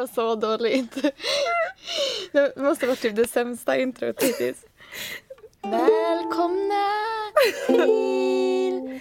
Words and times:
Var 0.00 0.06
så 0.06 0.34
dåligt. 0.34 0.94
Det 2.32 2.56
måste 2.56 2.86
vara 2.86 2.96
typ 2.96 3.16
det 3.16 3.28
sämsta 3.28 3.76
introt 3.76 4.22
hittills. 4.22 4.58
Välkomna 5.62 6.84
till 7.66 9.00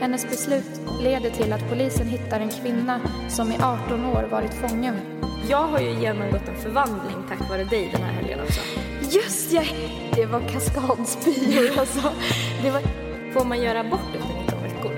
Hennes 0.00 0.30
beslut 0.30 0.80
leder 1.02 1.30
till 1.30 1.52
att 1.52 1.68
polisen 1.68 2.06
hittar 2.06 2.40
en 2.40 2.50
kvinna 2.50 3.00
som 3.28 3.52
i 3.52 3.56
18 3.56 4.04
år 4.04 4.22
varit 4.22 4.54
fången. 4.54 4.94
Jag 5.50 5.66
har 5.66 5.80
ju 5.80 6.00
genomgått 6.00 6.48
en 6.48 6.56
förvandling 6.56 7.16
tack 7.28 7.50
vare 7.50 7.64
dig 7.64 7.90
den 7.92 8.02
här 8.02 8.12
helgen 8.12 8.40
också. 8.40 8.60
Just 9.10 9.52
ja! 9.52 9.62
Det 10.14 10.26
var 10.26 10.40
kaskadspyor 10.48 11.78
alltså. 11.78 12.12
Det 12.62 12.70
var 12.70 12.82
Får 13.32 13.44
man 13.44 13.62
göra 13.62 13.80
abort 13.80 14.00
efter 14.14 14.34
19 14.42 14.62
veckor? 14.62 14.92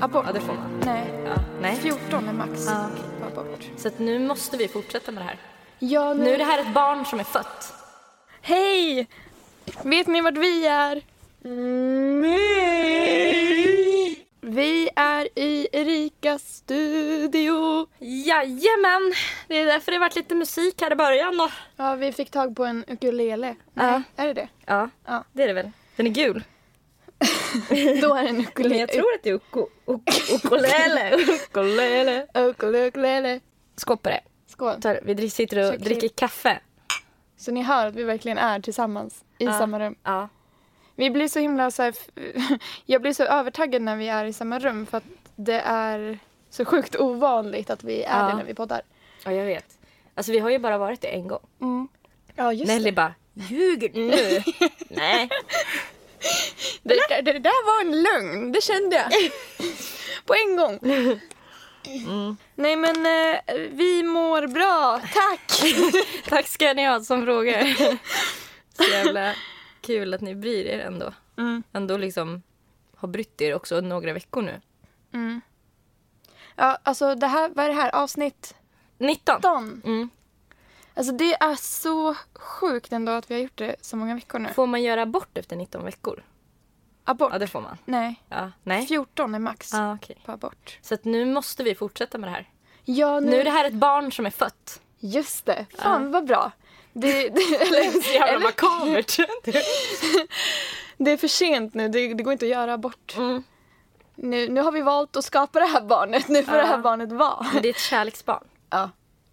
abort. 0.00 0.24
Ja, 0.26 0.32
det 0.32 0.40
får 0.40 0.54
man. 0.54 0.80
Nej, 0.84 1.04
Ja. 1.24 1.42
Nej. 1.62 1.76
14 1.76 2.28
är 2.28 2.32
max 2.32 2.66
Ja. 2.66 2.86
på 3.34 3.40
abort. 3.40 3.60
Så 3.76 3.88
att 3.88 3.98
nu 3.98 4.18
måste 4.18 4.56
vi 4.56 4.68
fortsätta 4.68 5.12
med 5.12 5.22
det 5.22 5.26
här. 5.26 5.38
Ja, 5.78 6.14
Nu 6.14 6.34
är 6.34 6.38
det 6.38 6.44
här 6.44 6.58
ett 6.58 6.74
barn 6.74 7.04
som 7.04 7.20
är 7.20 7.24
fött. 7.24 7.72
Hej! 8.42 9.08
Vet 9.82 10.06
ni 10.06 10.20
vart 10.20 10.36
vi 10.36 10.66
är? 10.66 11.02
Vi 14.50 14.88
är 14.96 15.28
i 15.38 15.68
Erikas 15.72 16.42
studio. 16.56 17.86
Jajamän! 17.98 19.12
Det 19.48 19.56
är 19.56 19.66
därför 19.66 19.92
det 19.92 19.98
varit 19.98 20.16
lite 20.16 20.34
musik 20.34 20.80
här 20.82 20.92
i 20.92 20.94
början 20.94 21.36
då. 21.38 21.48
Ja, 21.76 21.94
vi 21.94 22.12
fick 22.12 22.30
tag 22.30 22.56
på 22.56 22.64
en 22.64 22.84
ukulele. 22.88 23.56
Ja. 23.74 24.02
Är 24.16 24.26
det 24.26 24.32
det? 24.34 24.48
Ja, 24.66 24.90
Ja. 25.06 25.24
det 25.32 25.42
är 25.42 25.46
det 25.46 25.52
väl. 25.54 25.70
Den 25.96 26.06
är 26.06 26.10
gul. 26.10 26.44
Då 28.00 28.14
är 28.14 28.22
det 28.22 28.28
en 28.28 28.36
Men 28.36 28.46
ukulele. 28.46 28.76
jag 28.76 28.88
tror 28.92 29.14
att 29.14 29.22
det 29.22 29.30
är 29.30 29.34
uko, 29.34 29.66
uk- 29.86 30.34
ukulele. 30.44 31.16
ukulele. 31.48 32.26
Ukulele, 32.34 32.86
ukulele. 32.88 33.40
Skål 33.76 33.96
på 33.96 34.08
det. 34.08 34.20
Skål. 34.46 34.74
Här, 34.84 35.00
Vi 35.04 35.30
sitter 35.30 35.72
och 35.72 35.80
dricker 35.80 36.08
kaffe. 36.08 36.60
Så 37.36 37.50
ni 37.52 37.62
hör 37.62 37.86
att 37.86 37.94
vi 37.94 38.02
verkligen 38.04 38.38
är 38.38 38.60
tillsammans 38.60 39.24
i 39.38 39.44
Ja. 39.44 39.58
samma 39.58 39.80
rum. 39.80 39.94
Ja. 40.04 40.28
Vi 41.00 41.10
blir 41.10 41.28
så 41.28 41.38
himla 41.38 41.70
så 41.70 41.82
här, 41.82 41.94
Jag 42.86 43.02
blir 43.02 43.12
så 43.12 43.22
övertaggad 43.24 43.82
när 43.82 43.96
vi 43.96 44.08
är 44.08 44.24
i 44.24 44.32
samma 44.32 44.58
rum 44.58 44.86
för 44.86 44.98
att 44.98 45.04
det 45.36 45.60
är 45.64 46.18
så 46.50 46.64
sjukt 46.64 46.96
ovanligt 46.96 47.70
att 47.70 47.84
vi 47.84 48.02
är 48.02 48.20
Ja. 48.20 48.26
det 48.28 48.36
när 48.36 48.44
vi 48.44 48.54
poddar. 48.54 48.82
ja, 49.24 49.32
jag 49.32 49.44
vet. 49.46 49.78
Alltså 50.14 50.32
vi 50.32 50.38
har 50.38 50.50
ju 50.50 50.58
bara 50.58 50.78
varit 50.78 51.00
det 51.00 51.08
en 51.08 51.28
gång. 51.28 51.88
Ja, 52.34 52.52
just 52.52 52.66
Nelly 52.72 52.92
bara, 52.92 53.14
ljuger 53.34 53.90
nu? 53.94 54.42
Nej. 54.88 55.28
Det, 56.82 56.94
det, 57.08 57.32
det 57.32 57.38
där 57.38 57.66
var 57.66 57.80
en 57.80 58.02
lögn, 58.02 58.52
det 58.52 58.62
kände 58.62 58.96
jag. 58.96 59.12
På 60.26 60.34
en 60.34 60.56
gång. 60.56 60.78
Nej 62.54 62.76
men 62.76 62.96
eh, 63.06 63.40
vi 63.70 64.02
mår 64.02 64.46
bra, 64.46 65.00
tack! 65.14 65.72
Tack 66.28 66.46
ska 66.48 66.72
ni 66.72 66.86
ha 66.86 67.00
som 67.00 67.24
frågar. 67.24 67.74
Så 68.76 68.82
jävla 68.90 69.34
kul 69.80 70.14
att 70.14 70.20
ni 70.20 70.34
bryr 70.34 70.66
er 70.66 70.78
ändå. 70.78 71.12
Mm. 71.36 71.62
Ändå 71.72 71.96
liksom 71.96 72.42
har 72.96 73.08
brytt 73.08 73.40
er 73.40 73.54
också 73.54 73.80
några 73.80 74.12
veckor 74.12 74.42
nu. 74.42 74.60
Ja, 76.56 76.78
alltså 76.82 77.14
det 77.14 77.26
här, 77.26 77.50
vad 77.54 77.64
är 77.64 77.68
det 77.68 77.74
här? 77.74 77.94
Avsnitt 77.94 78.54
19. 78.98 79.34
19. 79.36 79.82
Mm. 79.84 80.10
Alltså 80.94 81.12
det 81.12 81.34
är 81.34 81.54
så 81.54 82.16
sjukt 82.34 82.92
ändå 82.92 83.12
att 83.12 83.30
vi 83.30 83.34
har 83.34 83.42
gjort 83.42 83.58
det 83.58 83.76
så 83.80 83.96
många 83.96 84.14
veckor 84.14 84.38
nu. 84.38 84.48
Får 84.48 84.66
man 84.66 84.82
göra 84.82 85.02
abort 85.02 85.38
efter 85.38 85.56
19 85.56 85.84
veckor? 85.84 86.24
Abort? 87.04 87.32
Ja, 87.32 87.38
det 87.38 87.46
får 87.46 87.60
man. 87.60 87.78
Nej. 87.84 88.22
Ja. 88.28 88.50
Nej? 88.62 88.86
14 88.86 89.34
är 89.34 89.38
max 89.38 89.72
Ja, 89.72 89.94
okej. 89.94 90.22
på 90.24 90.32
abort. 90.32 90.78
Så 90.82 90.94
att 90.94 91.04
nu 91.04 91.24
måste 91.24 91.62
vi 91.62 91.74
fortsätta 91.74 92.18
med 92.18 92.28
det 92.28 92.32
här. 92.32 92.48
Ja, 92.84 93.20
nu... 93.20 93.30
Nu 93.30 93.40
är 93.40 93.44
det 93.44 93.50
här 93.50 93.64
ett 93.64 93.74
barn 93.74 94.12
som 94.12 94.26
är 94.26 94.30
fött. 94.30 94.80
Just 94.98 95.46
det. 95.46 95.66
Fan 95.78 96.10
vad 96.10 96.26
bra. 96.26 96.52
Det, 97.00 97.28
det, 97.28 97.40
eller, 97.60 98.02
Så 98.02 98.12
jävla 98.12 98.28
eller, 98.28 98.40
makabert. 98.40 99.16
det 100.96 101.10
är 101.10 101.16
för 101.16 101.28
sent 101.28 101.74
nu, 101.74 101.88
det, 101.88 102.14
det 102.14 102.22
går 102.22 102.32
inte 102.32 102.44
att 102.44 102.50
göra 102.50 102.72
abort. 102.74 103.14
Mm. 103.16 103.42
Nu, 104.14 104.48
nu 104.48 104.60
har 104.60 104.72
vi 104.72 104.80
valt 104.82 105.16
att 105.16 105.24
skapa 105.24 105.60
det 105.60 105.66
här 105.66 105.80
barnet, 105.80 106.28
nu 106.28 106.42
får 106.42 106.54
Ja. 106.54 106.60
det 106.60 106.66
här 106.66 106.78
barnet 106.78 107.12
vara. 107.12 107.46
Men 107.52 107.62
det 107.62 107.68
är 107.68 107.70
ett 107.70 107.80
kärleksbarn. 107.80 108.44
Ja, 108.70 108.90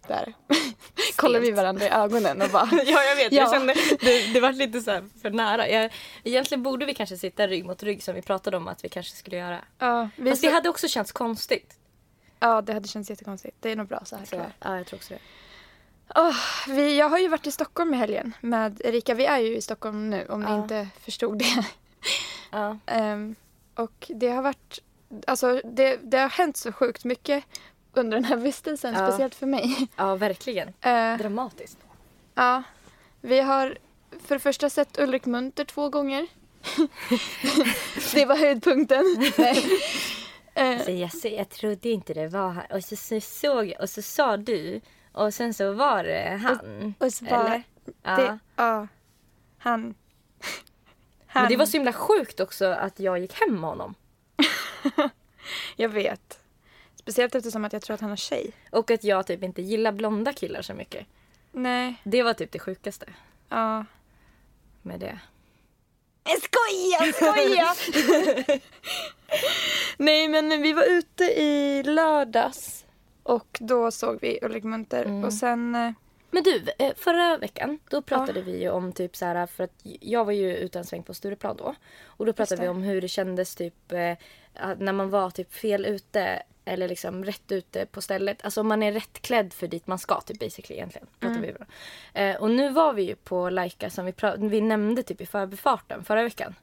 där. 0.08 0.34
Kollar 1.16 1.40
vi 1.40 1.50
varandra 1.50 1.86
i 1.86 1.88
ögonen 1.88 2.42
och 2.42 2.48
bara... 2.50 2.68
Ja, 2.72 3.02
jag 3.02 3.16
vet. 3.16 3.32
Ja. 3.32 3.42
Jag 3.42 3.50
kände, 3.50 3.74
det, 4.00 4.32
det 4.32 4.40
var 4.40 4.52
lite 4.52 4.80
så 4.80 5.00
för 5.22 5.30
nära. 5.30 5.68
Jag, 5.68 5.92
egentligen 6.24 6.62
borde 6.62 6.86
vi 6.86 6.94
kanske 6.94 7.16
sitta 7.16 7.46
rygg 7.46 7.64
mot 7.66 7.82
rygg 7.82 8.02
som 8.02 8.14
vi 8.14 8.22
pratade 8.22 8.56
om 8.56 8.68
att 8.68 8.84
vi 8.84 8.88
kanske 8.88 9.16
skulle 9.16 9.36
göra. 9.36 9.58
Ja, 9.78 10.08
vi 10.16 10.30
Fast 10.30 10.42
det 10.42 10.48
hade 10.50 10.68
också 10.68 10.88
känts 10.88 11.12
konstigt. 11.12 11.74
ja, 12.40 12.62
det 12.62 12.72
hade 12.72 12.88
känts 12.88 13.10
jättekonstigt. 13.10 13.56
Det 13.60 13.72
är 13.72 13.76
nog 13.76 13.88
bra 13.88 14.00
så 14.04 14.16
här. 14.16 14.24
Så, 14.24 14.36
ja, 14.60 14.76
jag 14.76 14.86
tror 14.86 14.98
också 14.98 15.14
det. 15.14 15.20
Åh, 16.14 16.36
vi, 16.68 16.98
jag 16.98 17.08
har 17.08 17.18
ju 17.18 17.28
varit 17.28 17.46
i 17.46 17.50
Stockholm 17.52 17.94
i 17.94 17.96
helgen 17.96 18.32
med 18.40 18.80
Erika. 18.84 19.14
Vi 19.14 19.26
är 19.26 19.38
ju 19.38 19.56
i 19.56 19.60
Stockholm 19.62 20.10
nu 20.10 20.26
om 20.28 20.40
ni 20.40 20.46
Ja. 20.46 20.62
inte 20.62 20.88
förstod 21.00 21.38
det. 21.38 21.64
Ja. 22.50 22.78
Ehm, 22.86 23.34
och 23.74 24.06
det 24.14 24.28
har 24.28 24.42
varit... 24.42 24.78
Alltså 25.26 25.60
det, 25.64 25.96
det 26.02 26.18
har 26.18 26.28
hänt 26.28 26.56
så 26.56 26.72
sjukt 26.72 27.04
mycket 27.04 27.44
under 27.92 28.16
den 28.16 28.24
här 28.24 28.36
vistelsen, 28.36 28.94
Ja. 28.94 29.06
speciellt 29.08 29.34
för 29.34 29.46
mig. 29.46 29.88
ja, 29.96 30.14
verkligen. 30.16 30.68
Eh, 30.80 31.16
Dramatiskt. 31.18 31.78
ja, 32.34 32.62
vi 33.20 33.40
har 33.40 33.78
för 34.26 34.34
det 34.34 34.38
första 34.38 34.70
sett 34.70 34.98
Ulrik 34.98 35.26
Munter 35.26 35.64
två 35.64 35.88
gånger. 35.88 36.26
det 38.14 38.24
var 38.24 38.36
höjdpunkten. 38.36 39.04
Nej. 39.38 39.64
Eh, 40.54 40.84
Så 40.84 40.90
jag, 40.90 41.32
jag 41.32 41.48
trodde 41.48 41.88
inte 41.90 42.14
det 42.14 42.28
var 42.28 42.48
han. 42.48 42.64
Och 42.70 42.84
så, 42.84 42.96
så 42.96 43.20
såg 43.20 43.66
jag 43.66 43.80
och 43.80 43.90
så 43.90 44.02
sa 44.02 44.36
du. 44.36 44.80
Och 45.18 45.34
sen 45.34 45.54
så 45.54 45.72
var 45.72 46.04
det 46.04 46.40
han. 46.42 46.94
och 46.98 47.12
så 47.12 47.24
bara, 47.24 47.46
Eller? 47.46 47.62
Ja. 48.02 48.16
det, 48.16 48.38
ja, 48.56 48.86
han. 49.58 49.94
han. 51.26 51.42
Men 51.42 51.48
det 51.48 51.56
var 51.56 51.66
så 51.66 51.72
himla 51.72 51.92
sjukt 51.92 52.40
också 52.40 52.64
att 52.66 53.00
jag 53.00 53.18
gick 53.18 53.40
hem 53.40 53.60
med 53.60 53.70
honom. 53.70 53.94
Jag 55.76 55.88
vet. 55.88 56.38
Speciellt 56.94 57.34
eftersom 57.34 57.64
att 57.64 57.72
jag 57.72 57.82
tror 57.82 57.94
att 57.94 58.00
han 58.00 58.10
har 58.10 58.16
tjej. 58.16 58.52
Och 58.70 58.90
att 58.90 59.04
jag 59.04 59.26
typ 59.26 59.42
inte 59.42 59.62
gillar 59.62 59.92
blonda 59.92 60.32
killar 60.32 60.62
så 60.62 60.74
mycket. 60.74 61.06
Nej. 61.52 61.94
Det 62.04 62.22
var 62.22 62.34
typ 62.34 62.52
det 62.52 62.58
sjukaste 62.58 63.06
Ja. 63.48 63.84
med 64.82 65.00
det. 65.00 65.18
Jag 66.24 66.38
skojar, 66.42 67.12
skojar! 67.12 68.60
Nej 70.02 70.28
men 70.28 70.62
vi 70.62 70.72
var 70.72 70.84
ute 70.84 71.24
i 71.24 71.82
lördags 71.82 72.77
och 73.28 73.58
då 73.60 73.90
såg 73.90 74.18
vi 74.20 74.38
Ulrik 74.42 74.64
Munter 74.64 75.24
och 75.24 75.32
sen... 75.32 75.74
eh, 75.74 75.92
Men 76.30 76.42
du, 76.42 76.64
eh, 76.78 76.94
förra 76.96 77.36
veckan 77.36 77.78
då 77.90 78.02
pratade 78.02 78.42
vi 78.42 78.60
ju 78.62 78.70
om 78.70 78.92
typ 78.92 79.16
så 79.16 79.24
här 79.24 79.46
för 79.46 79.64
att 79.64 79.80
jag 80.00 80.24
var 80.24 80.32
ju 80.32 80.56
ute 80.56 80.78
en 80.78 80.84
sväng 80.84 81.02
på 81.02 81.14
Stureplan 81.14 81.56
då. 81.56 81.74
Och 82.04 82.26
då 82.26 82.32
pratade 82.32 82.62
vi 82.62 82.68
om 82.68 82.82
hur 82.82 83.00
det 83.00 83.08
kändes 83.08 83.54
typ 83.54 83.92
eh, 83.92 84.14
när 84.78 84.92
man 84.92 85.10
var 85.10 85.30
typ 85.30 85.52
fel 85.54 85.86
ute 85.86 86.42
eller 86.64 86.88
liksom 86.88 87.24
rätt 87.24 87.52
ute 87.52 87.86
på 87.86 88.00
stället. 88.02 88.44
Alltså 88.44 88.60
om 88.60 88.68
man 88.68 88.82
är 88.82 88.92
rätt 88.92 89.22
klädd 89.22 89.52
för 89.52 89.66
dit 89.68 89.86
man 89.86 89.98
ska 89.98 90.20
typ 90.20 90.38
basically 90.38 90.74
egentligen. 90.78 91.06
Pratade 91.20 91.40
vi. 91.40 91.54
Eh, 92.20 92.36
och 92.36 92.50
nu 92.50 92.68
var 92.70 92.92
vi 92.92 93.02
ju 93.02 93.14
på 93.14 93.50
Laika 93.50 93.90
som 93.90 94.04
vi, 94.06 94.14
vi 94.38 94.60
nämnde 94.60 95.02
typ 95.02 95.20
i 95.20 95.26
förbifarten 95.26 96.04
förra 96.04 96.22
veckan. 96.22 96.54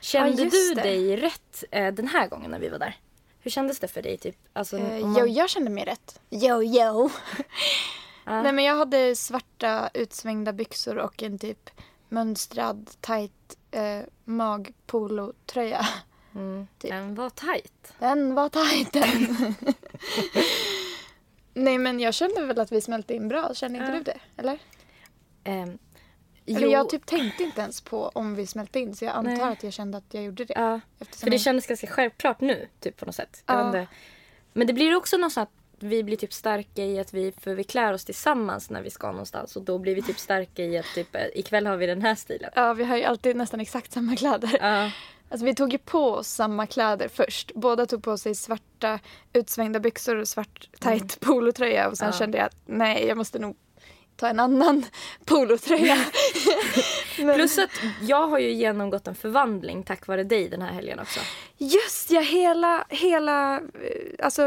Kände 0.00 0.42
just 0.42 0.68
du 0.68 0.74
det. 0.74 0.82
dig 0.82 1.16
rätt 1.16 1.64
eh, 1.70 1.94
den 1.94 2.08
här 2.08 2.28
gången 2.28 2.50
när 2.50 2.58
vi 2.58 2.68
var 2.68 2.78
där? 2.78 2.96
Hur 3.42 3.50
kändes 3.50 3.78
det 3.80 3.88
för 3.88 4.02
dig? 4.02 4.16
Typ? 4.18 4.36
Alltså, 4.52 4.78
Eh, 4.78 4.84
om 4.84 4.98
Jo, 5.00 5.06
man- 5.06 5.32
jag 5.34 5.50
kände 5.50 5.70
mig 5.70 5.84
rätt. 5.84 6.20
Jo, 6.30 6.62
jo. 6.62 7.10
Ja. 8.24 8.42
Nej, 8.42 8.52
men 8.52 8.64
jag 8.64 8.76
hade 8.76 9.16
svarta 9.16 9.90
utsvängda 9.94 10.52
byxor 10.52 10.96
och 10.98 11.22
en 11.22 11.38
typ 11.38 11.70
mönstrad, 12.08 12.90
tight 13.00 13.56
eh, 13.70 14.00
magpolotröja. 14.24 15.86
Mm. 16.34 16.66
typ. 16.78 16.90
Den 16.90 17.14
var 17.14 17.30
tajt. 17.30 17.92
Den 17.98 18.34
var 18.34 18.48
tight 18.48 18.92
den. 18.92 19.54
Nej, 21.54 21.78
men 21.78 22.00
jag 22.00 22.14
kände 22.14 22.46
väl 22.46 22.60
att 22.60 22.72
vi 22.72 22.80
smälte 22.80 23.14
in 23.14 23.28
bra. 23.28 23.54
Kände 23.54 23.78
inte 23.78 23.90
Ja. 23.90 23.96
du 23.98 24.02
det? 24.02 24.18
Eller? 24.36 24.58
Ehm, 25.44 25.78
Eller 26.46 26.68
jag 26.68 26.88
typ 26.88 27.06
tänkte 27.06 27.42
inte 27.42 27.60
ens 27.60 27.80
på 27.80 28.08
om 28.14 28.34
vi 28.34 28.46
smälte 28.46 28.78
in 28.80 28.94
så 28.96 29.04
jag 29.04 29.14
antar 29.14 29.32
Nej. 29.32 29.42
att 29.52 29.62
jag 29.62 29.72
kände 29.72 29.98
att 29.98 30.04
jag 30.14 30.24
gjorde 30.24 30.44
det. 30.44 30.54
Ja. 30.56 30.80
För 30.98 31.26
det 31.30 31.32
jag- 31.36 31.40
kändes 31.40 31.66
ganska 31.66 31.86
självklart 31.86 32.40
nu, 32.40 32.68
typ 32.80 32.96
på 32.96 33.06
något 33.06 33.14
sätt. 33.14 33.42
Ja. 33.46 33.86
Men 34.52 34.66
det 34.66 34.72
blir 34.72 34.94
också 34.96 35.16
något 35.16 35.36
att 35.36 35.50
vi 35.78 36.02
blir 36.04 36.16
typ 36.16 36.32
starka 36.32 36.84
i 36.84 36.98
att 36.98 37.14
vi, 37.14 37.32
för 37.40 37.54
vi 37.54 37.64
klär 37.64 37.92
oss 37.92 38.04
tillsammans 38.04 38.70
när 38.70 38.82
vi 38.82 38.90
ska 38.90 39.10
någonstans 39.10 39.56
och 39.56 39.62
då 39.62 39.78
blir 39.78 39.94
vi 39.94 40.02
typ 40.02 40.18
starka 40.18 40.62
i 40.64 40.78
att 40.78 40.86
typ 40.94 41.14
eh, 41.16 41.22
ikväll 41.34 41.66
har 41.66 41.76
vi 41.76 41.86
den 41.86 42.02
här 42.02 42.14
stilen. 42.14 42.50
Ja, 42.54 42.72
vi 42.74 42.84
har 42.84 42.96
ju 42.96 43.04
alltid 43.04 43.36
nästan 43.36 43.60
exakt 43.60 43.92
samma 43.92 44.16
kläder. 44.16 44.58
Ja. 44.60 44.90
Alltså 45.28 45.44
vi 45.46 45.54
tog 45.54 45.72
ju 45.72 45.78
på 45.78 46.10
oss 46.12 46.28
samma 46.28 46.66
kläder 46.66 47.08
först. 47.08 47.52
Båda 47.54 47.86
tog 47.86 48.02
på 48.02 48.18
sig 48.18 48.34
svarta 48.34 48.98
utsvängda 49.32 49.80
byxor 49.80 50.16
och 50.16 50.28
svart 50.28 50.68
tight 50.80 51.20
polotröja 51.20 51.88
och 51.88 51.98
sen 51.98 52.06
Mm. 52.06 52.14
Ja. 52.14 52.18
kände 52.18 52.38
jag 52.38 52.46
att 52.46 52.56
nej, 52.66 53.06
jag 53.06 53.16
måste 53.18 53.38
nog 53.38 53.56
ta 54.22 54.28
en 54.28 54.40
annan 54.40 54.84
polotröja. 55.24 55.96
Men- 57.18 57.34
Plus 57.34 57.58
att 57.58 57.70
jag 58.00 58.26
har 58.28 58.38
ju 58.38 58.50
genomgått 58.52 59.06
en 59.06 59.14
förvandling 59.14 59.82
tack 59.82 60.06
vare 60.06 60.24
dig 60.24 60.48
den 60.48 60.62
här 60.62 60.72
helgen 60.72 60.98
också. 61.00 61.20
Just 61.58 62.10
ja, 62.10 62.20
hela, 62.20 62.84
hela, 62.88 63.56
eh, 63.56 64.24
alltså, 64.24 64.42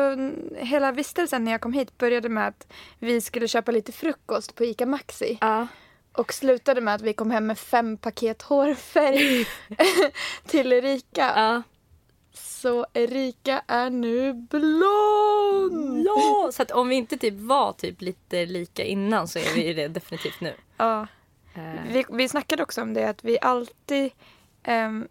hela 0.57 0.92
vistelsen 0.92 1.44
när 1.44 1.51
jag 1.51 1.62
kom 1.62 1.74
hit 1.74 1.98
började 1.98 2.30
med 2.30 2.48
att 2.48 2.68
vi 3.00 3.22
skulle 3.22 3.48
köpa 3.48 3.72
lite 3.72 3.92
frukost 3.92 4.56
på 4.56 4.66
ICA 4.66 4.86
Maxi. 4.86 5.38
Ja. 5.42 5.68
Och 6.13 6.33
slutade 6.33 6.81
med 6.81 6.95
att 6.95 7.01
vi 7.01 7.13
kom 7.13 7.31
hem 7.31 7.48
med 7.48 7.60
fem 7.60 7.98
paket 7.98 8.42
hårfärg 8.42 9.45
till 10.48 10.74
Erika. 10.74 11.33
Ja. 11.36 11.63
Så 12.37 12.85
Erika 12.93 13.61
är 13.67 13.89
nu 13.89 14.33
blond! 14.33 16.05
ja. 16.07 16.49
Så 16.51 16.61
att 16.61 16.71
om 16.71 16.87
vi 16.89 16.95
inte 16.95 17.17
typ 17.17 17.33
var 17.33 17.73
typ 17.73 18.01
lite 18.01 18.45
lika 18.45 18.83
innan 18.83 19.27
så 19.27 19.39
är 19.39 19.55
vi 19.55 19.73
det 19.73 19.87
definitivt 19.87 20.41
nu. 20.41 20.53
Ja. 20.77 21.07
Eh, 21.55 21.91
Vi, 21.93 22.05
vi 22.09 22.29
snackade 22.29 22.63
också 22.63 22.81
om 22.81 22.93
det 22.93 23.09
att 23.09 23.23
vi 23.23 23.37
alltid 23.41 24.11
ehm, 24.63 25.07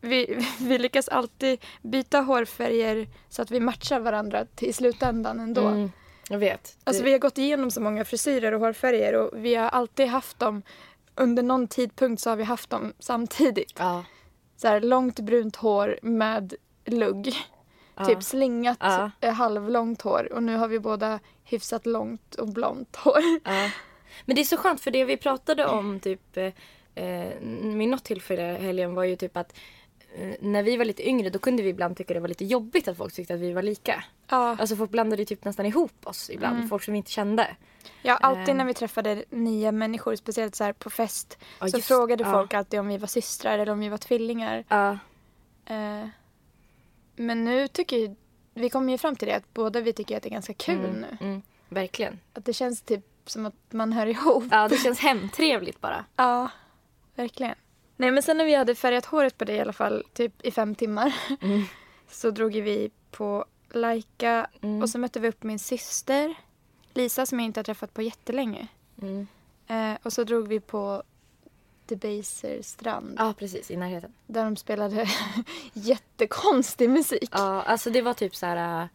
vi, 0.00 0.46
vi 0.60 0.78
lyckas 0.78 1.08
alltid 1.08 1.64
byta 1.82 2.20
hårfärger 2.20 3.08
så 3.28 3.42
att 3.42 3.50
vi 3.50 3.60
matchar 3.60 4.00
varandra 4.00 4.44
till 4.54 4.68
i 4.68 4.72
slutändan 4.72 5.40
ändå. 5.40 5.66
mm, 5.66 5.92
jag 6.28 6.38
vet. 6.38 6.76
Alltså 6.84 7.02
vi 7.02 7.12
har 7.12 7.18
gått 7.18 7.38
igenom 7.38 7.70
så 7.70 7.80
många 7.80 8.04
frisyrer 8.04 8.52
och 8.52 8.60
hårfärger 8.60 9.14
och 9.14 9.44
vi 9.44 9.54
har 9.54 9.68
alltid 9.68 10.06
haft 10.08 10.38
dem 10.38 10.62
under 11.14 11.42
någon 11.42 11.68
tidpunkt 11.68 12.22
så 12.22 12.30
har 12.30 12.36
vi 12.36 12.44
haft 12.44 12.70
dem 12.70 12.92
samtidigt. 12.98 13.72
Ja. 13.78 14.04
Så 14.60 14.68
här 14.68 14.80
långt 14.80 15.20
brunt 15.20 15.56
hår 15.56 15.98
med 16.02 16.54
lugg. 16.84 17.32
Ja. 17.96 18.04
Typ 18.04 18.22
slingat 18.22 18.78
Ja. 18.80 19.10
eh, 19.20 19.32
halvlångt 19.32 20.02
hår 20.02 20.32
och 20.32 20.42
nu 20.42 20.56
har 20.56 20.68
vi 20.68 20.78
båda 20.78 21.20
hyfsat 21.44 21.86
långt 21.86 22.34
och 22.34 22.48
blont 22.48 22.96
hår. 22.96 23.20
Ja. 23.44 23.70
Men 24.24 24.36
det 24.36 24.42
är 24.42 24.44
så 24.44 24.56
skönt 24.56 24.80
för 24.80 24.90
det 24.90 25.04
vi 25.04 25.16
pratade 25.16 25.66
om 25.66 26.00
typ 26.00 26.36
eh, 26.36 26.52
eh, 26.94 27.32
vid 27.62 27.88
något 27.88 28.04
tillfälle 28.04 28.42
helgen 28.42 28.94
var 28.94 29.04
ju 29.04 29.16
typ 29.16 29.36
att 29.36 29.58
eh, 30.14 30.34
när 30.40 30.62
vi 30.62 30.76
var 30.76 30.84
lite 30.84 31.08
yngre 31.08 31.30
då 31.30 31.38
kunde 31.38 31.62
vi 31.62 31.68
ibland 31.68 31.96
tycka 31.96 32.14
det 32.14 32.20
var 32.20 32.28
lite 32.28 32.44
jobbigt 32.44 32.88
att 32.88 32.96
folk 32.96 33.14
tyckte 33.14 33.34
att 33.34 33.40
vi 33.40 33.52
var 33.52 33.62
lika. 33.62 34.04
Ja. 34.28 34.56
Alltså 34.60 34.76
folk 34.76 34.90
blandade 34.90 35.22
ju 35.22 35.26
typ 35.26 35.44
nästan 35.44 35.66
ihop 35.66 36.06
oss 36.06 36.30
ibland, 36.30 36.68
folk 36.68 36.82
som 36.82 36.92
vi 36.92 36.98
inte 36.98 37.10
kände. 37.10 37.56
Ja, 38.02 38.16
alltid 38.16 38.48
Ehm. 38.48 38.56
när 38.56 38.64
vi 38.64 38.74
träffade 38.74 39.24
nya 39.30 39.72
människor, 39.72 40.16
speciellt 40.16 40.54
så 40.54 40.72
på 40.72 40.90
fest, 40.90 41.38
Ja, 41.60 41.68
så 41.68 41.76
just- 41.76 41.88
frågade 41.88 42.24
ja. 42.24 42.32
folk 42.32 42.54
alltid 42.54 42.80
om 42.80 42.88
vi 42.88 42.98
var 42.98 43.06
systrar 43.06 43.58
eller 43.58 43.72
om 43.72 43.80
vi 43.80 43.88
var 43.88 43.98
tvillingar. 43.98 44.64
Ja. 44.68 44.98
Eh, 45.66 46.06
men 47.16 47.44
nu 47.44 47.68
tycker 47.68 47.96
ju- 47.96 48.14
vi 48.54 48.70
kommer 48.70 48.92
ju 48.92 48.98
fram 48.98 49.16
till 49.16 49.28
det 49.28 49.34
att 49.36 49.54
båda 49.54 49.80
vi 49.80 49.92
tycker 49.92 50.16
att 50.16 50.22
det 50.22 50.28
är 50.28 50.30
ganska 50.30 50.54
kul 50.54 50.84
Mm, 50.84 51.00
nu. 51.00 51.16
mm, 51.20 51.42
verkligen. 51.68 52.20
Att 52.32 52.44
det 52.44 52.52
känns 52.52 52.82
typ 52.82 53.04
som 53.26 53.46
att 53.46 53.54
man 53.70 53.92
hör 53.92 54.06
ihop. 54.06 54.44
Ja, 54.50 54.68
det 54.68 54.76
känns 54.76 54.98
hemtrevligt 55.00 55.80
bara. 55.80 56.04
Ja, 56.16 56.50
verkligen. 57.14 57.54
Nej 57.96 58.10
men 58.10 58.22
sen 58.22 58.36
när 58.36 58.44
vi 58.44 58.54
hade 58.54 58.74
färgat 58.74 59.04
håret 59.04 59.38
på 59.38 59.44
dig 59.44 59.56
i 59.56 59.60
alla 59.60 59.72
fall, 59.72 60.04
typ 60.12 60.42
i 60.46 60.50
fem 60.50 60.74
timmar, 60.74 61.14
Mm. 61.40 61.62
så 62.10 62.30
drog 62.30 62.52
vi 62.52 62.90
på 63.10 63.44
Laika 63.72 64.46
Mm. 64.62 64.82
och 64.82 64.90
så 64.90 64.98
mötte 64.98 65.20
vi 65.20 65.28
upp 65.28 65.42
min 65.42 65.58
syster 65.58 66.34
Lisa 66.94 67.26
som 67.26 67.38
jag 67.40 67.46
inte 67.46 67.60
har 67.60 67.64
träffat 67.64 67.94
på 67.94 68.02
jättelänge. 68.02 68.66
Mm. 69.02 69.26
Eh, 69.66 69.98
och 70.02 70.12
så 70.12 70.24
drog 70.24 70.48
vi 70.48 70.60
på 70.60 71.02
Debaser 71.86 72.62
strand 72.62 73.14
Ja, 73.18 73.34
precis. 73.38 73.70
I 73.70 73.76
närheten. 73.76 74.12
där 74.26 74.44
de 74.44 74.56
spelade 74.56 75.08
jättekonstig 75.72 76.90
musik. 76.90 77.28
Ja, 77.32 77.62
alltså 77.62 77.90
det 77.90 78.02
var 78.02 78.14
typ 78.14 78.36
så 78.36 78.46
här... 78.46 78.82
äh, 78.82 78.88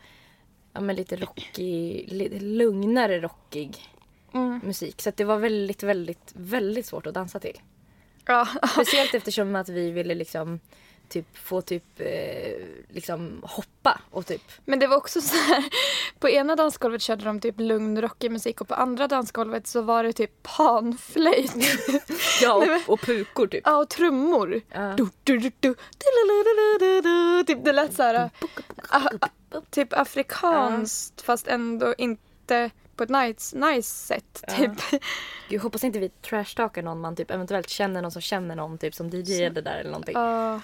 Ja, 0.73 0.81
men 0.81 0.95
lite 0.95 1.15
rockig, 1.15 2.05
lite 2.11 2.39
lugnare 2.39 3.19
rockig 3.21 3.91
Mm. 4.33 4.59
musik. 4.63 5.01
Så 5.01 5.11
det 5.15 5.23
var 5.23 5.37
väldigt, 5.37 5.83
väldigt, 5.83 6.31
väldigt 6.33 6.85
svårt 6.85 7.07
att 7.07 7.13
dansa 7.13 7.39
till. 7.39 7.61
Ja. 8.25 8.47
Speciellt 8.71 9.13
eftersom 9.15 9.55
att 9.55 9.69
vi 9.69 9.91
ville 9.91 10.15
liksom 10.15 10.59
typ 11.09 11.37
få 11.37 11.61
typ 11.61 11.83
eh, 11.97 12.67
liksom 12.89 13.41
hoppa 13.43 14.01
och 14.11 14.25
typ 14.25 14.41
Men 14.65 14.79
det 14.79 14.87
var 14.87 14.97
också 14.97 15.21
så 15.21 15.35
här, 15.35 15.63
på 16.19 16.29
ena 16.29 16.55
dansgolvet 16.55 17.01
körde 17.01 17.25
de 17.25 17.39
typ 17.39 17.59
lugn 17.59 18.01
rockig 18.01 18.31
musik 18.31 18.61
och 18.61 18.67
på 18.67 18.73
andra 18.73 19.07
dansgolvet 19.07 19.67
så 19.67 19.81
var 19.81 20.03
det 20.03 20.13
typ 20.13 20.43
panflöjt. 20.43 21.53
ja 22.41 22.53
och, 22.53 22.93
och 22.93 22.99
pukor 23.01 23.47
typ. 23.47 23.61
Ja, 23.65 23.77
och 23.77 23.89
trummor. 23.89 24.61
Ja. 24.69 24.93
Du, 24.97 25.09
du, 25.23 25.37
du, 25.37 25.51
du, 25.59 25.75
du, 27.01 27.43
Typ 27.47 27.65
det 27.65 27.73
lät 27.73 27.93
så 27.93 28.03
här, 28.03 28.29
ah, 28.89 29.09
ah, 29.19 29.61
typ 29.69 29.93
afrikanskt 29.93 31.21
fast 31.21 31.47
ändå 31.47 31.95
inte 31.97 32.71
på 32.95 33.03
ett 33.03 33.09
nice, 33.09 33.57
nice 33.57 33.89
sätt. 33.89 34.43
Ja. 34.47 34.53
Typ. 34.53 35.01
Gud, 35.49 35.61
hoppas 35.61 35.83
inte 35.83 35.99
vi 35.99 36.09
trashtalkar 36.09 36.81
någon 36.81 37.01
man 37.01 37.15
typ 37.15 37.31
eventuellt 37.31 37.69
känner 37.69 38.01
någon 38.01 38.11
som 38.11 38.21
känner 38.21 38.55
någon 38.55 38.77
typ 38.77 38.95
som 38.95 39.09
DJade 39.09 39.61
där 39.61 39.77
eller 39.77 39.91
någonting. 39.91 40.13
Ja. 40.15 40.61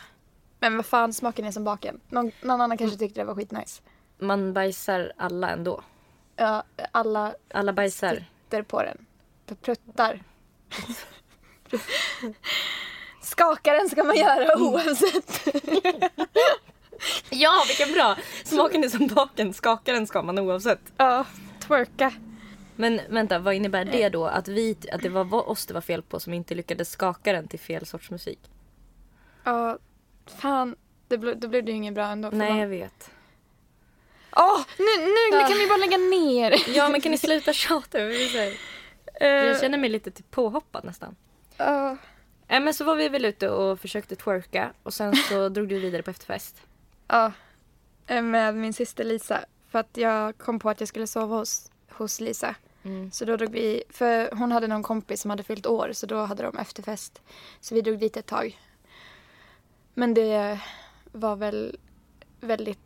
Men 0.61 0.75
vad 0.77 0.85
fan, 0.85 1.13
smaken 1.13 1.45
är 1.45 1.51
som 1.51 1.63
baken. 1.63 1.99
Någon, 2.09 2.31
någon 2.41 2.61
annan 2.61 2.77
kanske 2.77 2.97
tyckte 2.97 3.21
det 3.21 3.25
var 3.25 3.35
skitnice. 3.35 3.81
Man 4.19 4.53
bajsar 4.53 5.11
alla 5.17 5.49
ändå. 5.49 5.81
Ja, 6.35 6.63
alla 6.91 7.35
Alla 7.53 7.73
bajsar. 7.73 8.25
sitter 8.43 8.63
på 8.63 8.83
den. 8.83 9.05
Pruttar. 9.61 10.23
Skaka 13.21 13.73
den 13.73 13.89
ska 13.89 14.03
man 14.03 14.15
göra 14.17 14.57
oavsett. 14.57 15.47
Ja, 17.29 17.63
vilken 17.67 17.93
bra! 17.93 18.17
Smaken 18.43 18.83
är 18.83 18.89
som 18.89 19.07
baken, 19.07 19.53
skaka 19.53 19.93
den 19.93 20.07
ska 20.07 20.21
man 20.21 20.39
oavsett. 20.39 20.79
Ja, 20.97 21.25
twerka. 21.59 22.13
Men 22.75 23.01
vänta, 23.09 23.39
vad 23.39 23.53
innebär 23.53 23.85
det 23.85 24.09
då? 24.09 24.25
Att, 24.25 24.47
vi, 24.47 24.77
att 24.91 25.01
det 25.01 25.09
var 25.09 25.49
oss 25.49 25.65
det 25.65 25.73
var 25.73 25.81
fel 25.81 26.01
på 26.01 26.19
som 26.19 26.33
inte 26.33 26.55
lyckades 26.55 26.91
skaka 26.91 27.33
den 27.33 27.47
till 27.47 27.59
fel 27.59 27.85
sorts 27.85 28.11
musik? 28.11 28.39
Ja, 29.43 29.77
fan. 30.27 30.75
Det 31.07 31.17
ble, 31.17 31.33
då 31.33 31.47
blev 31.47 31.65
det 31.65 31.71
ju 31.71 31.77
inget 31.77 31.93
bra 31.93 32.05
ändå. 32.05 32.29
Nej, 32.31 32.49
man- 32.49 32.59
jag 32.59 32.67
vet. 32.67 33.11
Åh, 34.35 34.61
nu, 34.77 34.85
nu, 35.05 35.07
nu 35.31 35.37
Ah. 35.37 35.47
kan 35.47 35.57
vi 35.57 35.67
bara 35.67 35.77
lägga 35.77 35.97
ner. 35.97 36.53
Ja, 36.75 36.89
men 36.89 37.01
kan 37.01 37.11
ni 37.11 37.17
sluta 37.17 37.53
tjata? 37.53 37.97
Säga. 38.31 38.53
Jag 39.19 39.59
känner 39.59 39.77
mig 39.77 39.89
lite 39.89 40.11
typ 40.11 40.31
påhoppad 40.31 40.85
nästan. 40.85 41.15
Ja. 41.57 41.97
Äh, 42.47 42.59
men 42.59 42.73
så 42.73 42.83
var 42.83 42.95
vi 42.95 43.09
väl 43.09 43.25
ute 43.25 43.49
och 43.49 43.79
försökte 43.79 44.15
twerka 44.15 44.73
och 44.83 44.93
sen 44.93 45.15
så 45.15 45.49
drog 45.49 45.67
du 45.67 45.79
vidare 45.79 46.01
på 46.03 46.09
efterfest. 46.11 46.61
Ja, 47.07 47.31
eh, 48.07 48.21
med 48.21 48.55
min 48.55 48.73
syster 48.73 49.03
Lisa. 49.03 49.39
För 49.71 49.79
att 49.79 49.97
jag 49.97 50.37
kom 50.37 50.59
på 50.59 50.69
att 50.69 50.79
jag 50.79 50.89
skulle 50.89 51.07
sova 51.07 51.35
hos, 51.35 51.71
hos 51.89 52.19
Lisa. 52.19 52.55
Mm. 52.83 53.11
Så 53.11 53.25
då 53.25 53.37
drog 53.37 53.51
vi, 53.51 53.83
för 53.89 54.31
hon 54.35 54.51
hade 54.51 54.67
någon 54.67 54.83
kompis 54.83 55.21
som 55.21 55.29
hade 55.29 55.43
fyllt 55.43 55.65
år 55.65 55.89
så 55.93 56.05
då 56.05 56.25
hade 56.25 56.43
de 56.43 56.57
efterfest. 56.57 57.21
Så 57.59 57.75
vi 57.75 57.81
drog 57.81 57.99
dit 57.99 58.17
ett 58.17 58.25
tag. 58.25 58.59
Men 59.93 60.13
det 60.13 60.59
var 61.11 61.35
väl 61.35 61.77
väldigt... 62.39 62.79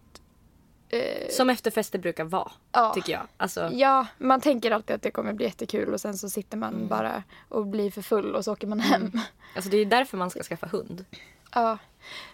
Eh, 0.89 1.29
Som 1.29 1.49
efterfester 1.49 1.99
brukar 1.99 2.23
vara, 2.23 2.51
ja. 2.71 2.93
tycker 2.93 3.13
jag. 3.13 3.27
Alltså, 3.37 3.69
Ja, 3.73 4.07
man 4.17 4.41
tänker 4.41 4.71
alltid 4.71 4.95
att 4.95 5.01
det 5.01 5.11
kommer 5.11 5.33
bli 5.33 5.45
jättekul 5.45 5.93
och 5.93 6.01
sen 6.01 6.17
så 6.17 6.29
sitter 6.29 6.57
man 6.57 6.73
Mm. 6.73 6.87
bara 6.87 7.23
och 7.49 7.67
blir 7.67 7.91
för 7.91 8.01
full 8.01 8.35
och 8.35 8.45
så 8.45 8.53
åker 8.53 8.67
man 8.67 8.79
hem. 8.79 9.11
alltså 9.55 9.69
det 9.71 9.77
är 9.77 9.85
därför 9.85 10.17
man 10.17 10.29
ska 10.29 10.43
skaffa 10.43 10.67
hund. 10.67 11.05
Ja. 11.53 11.77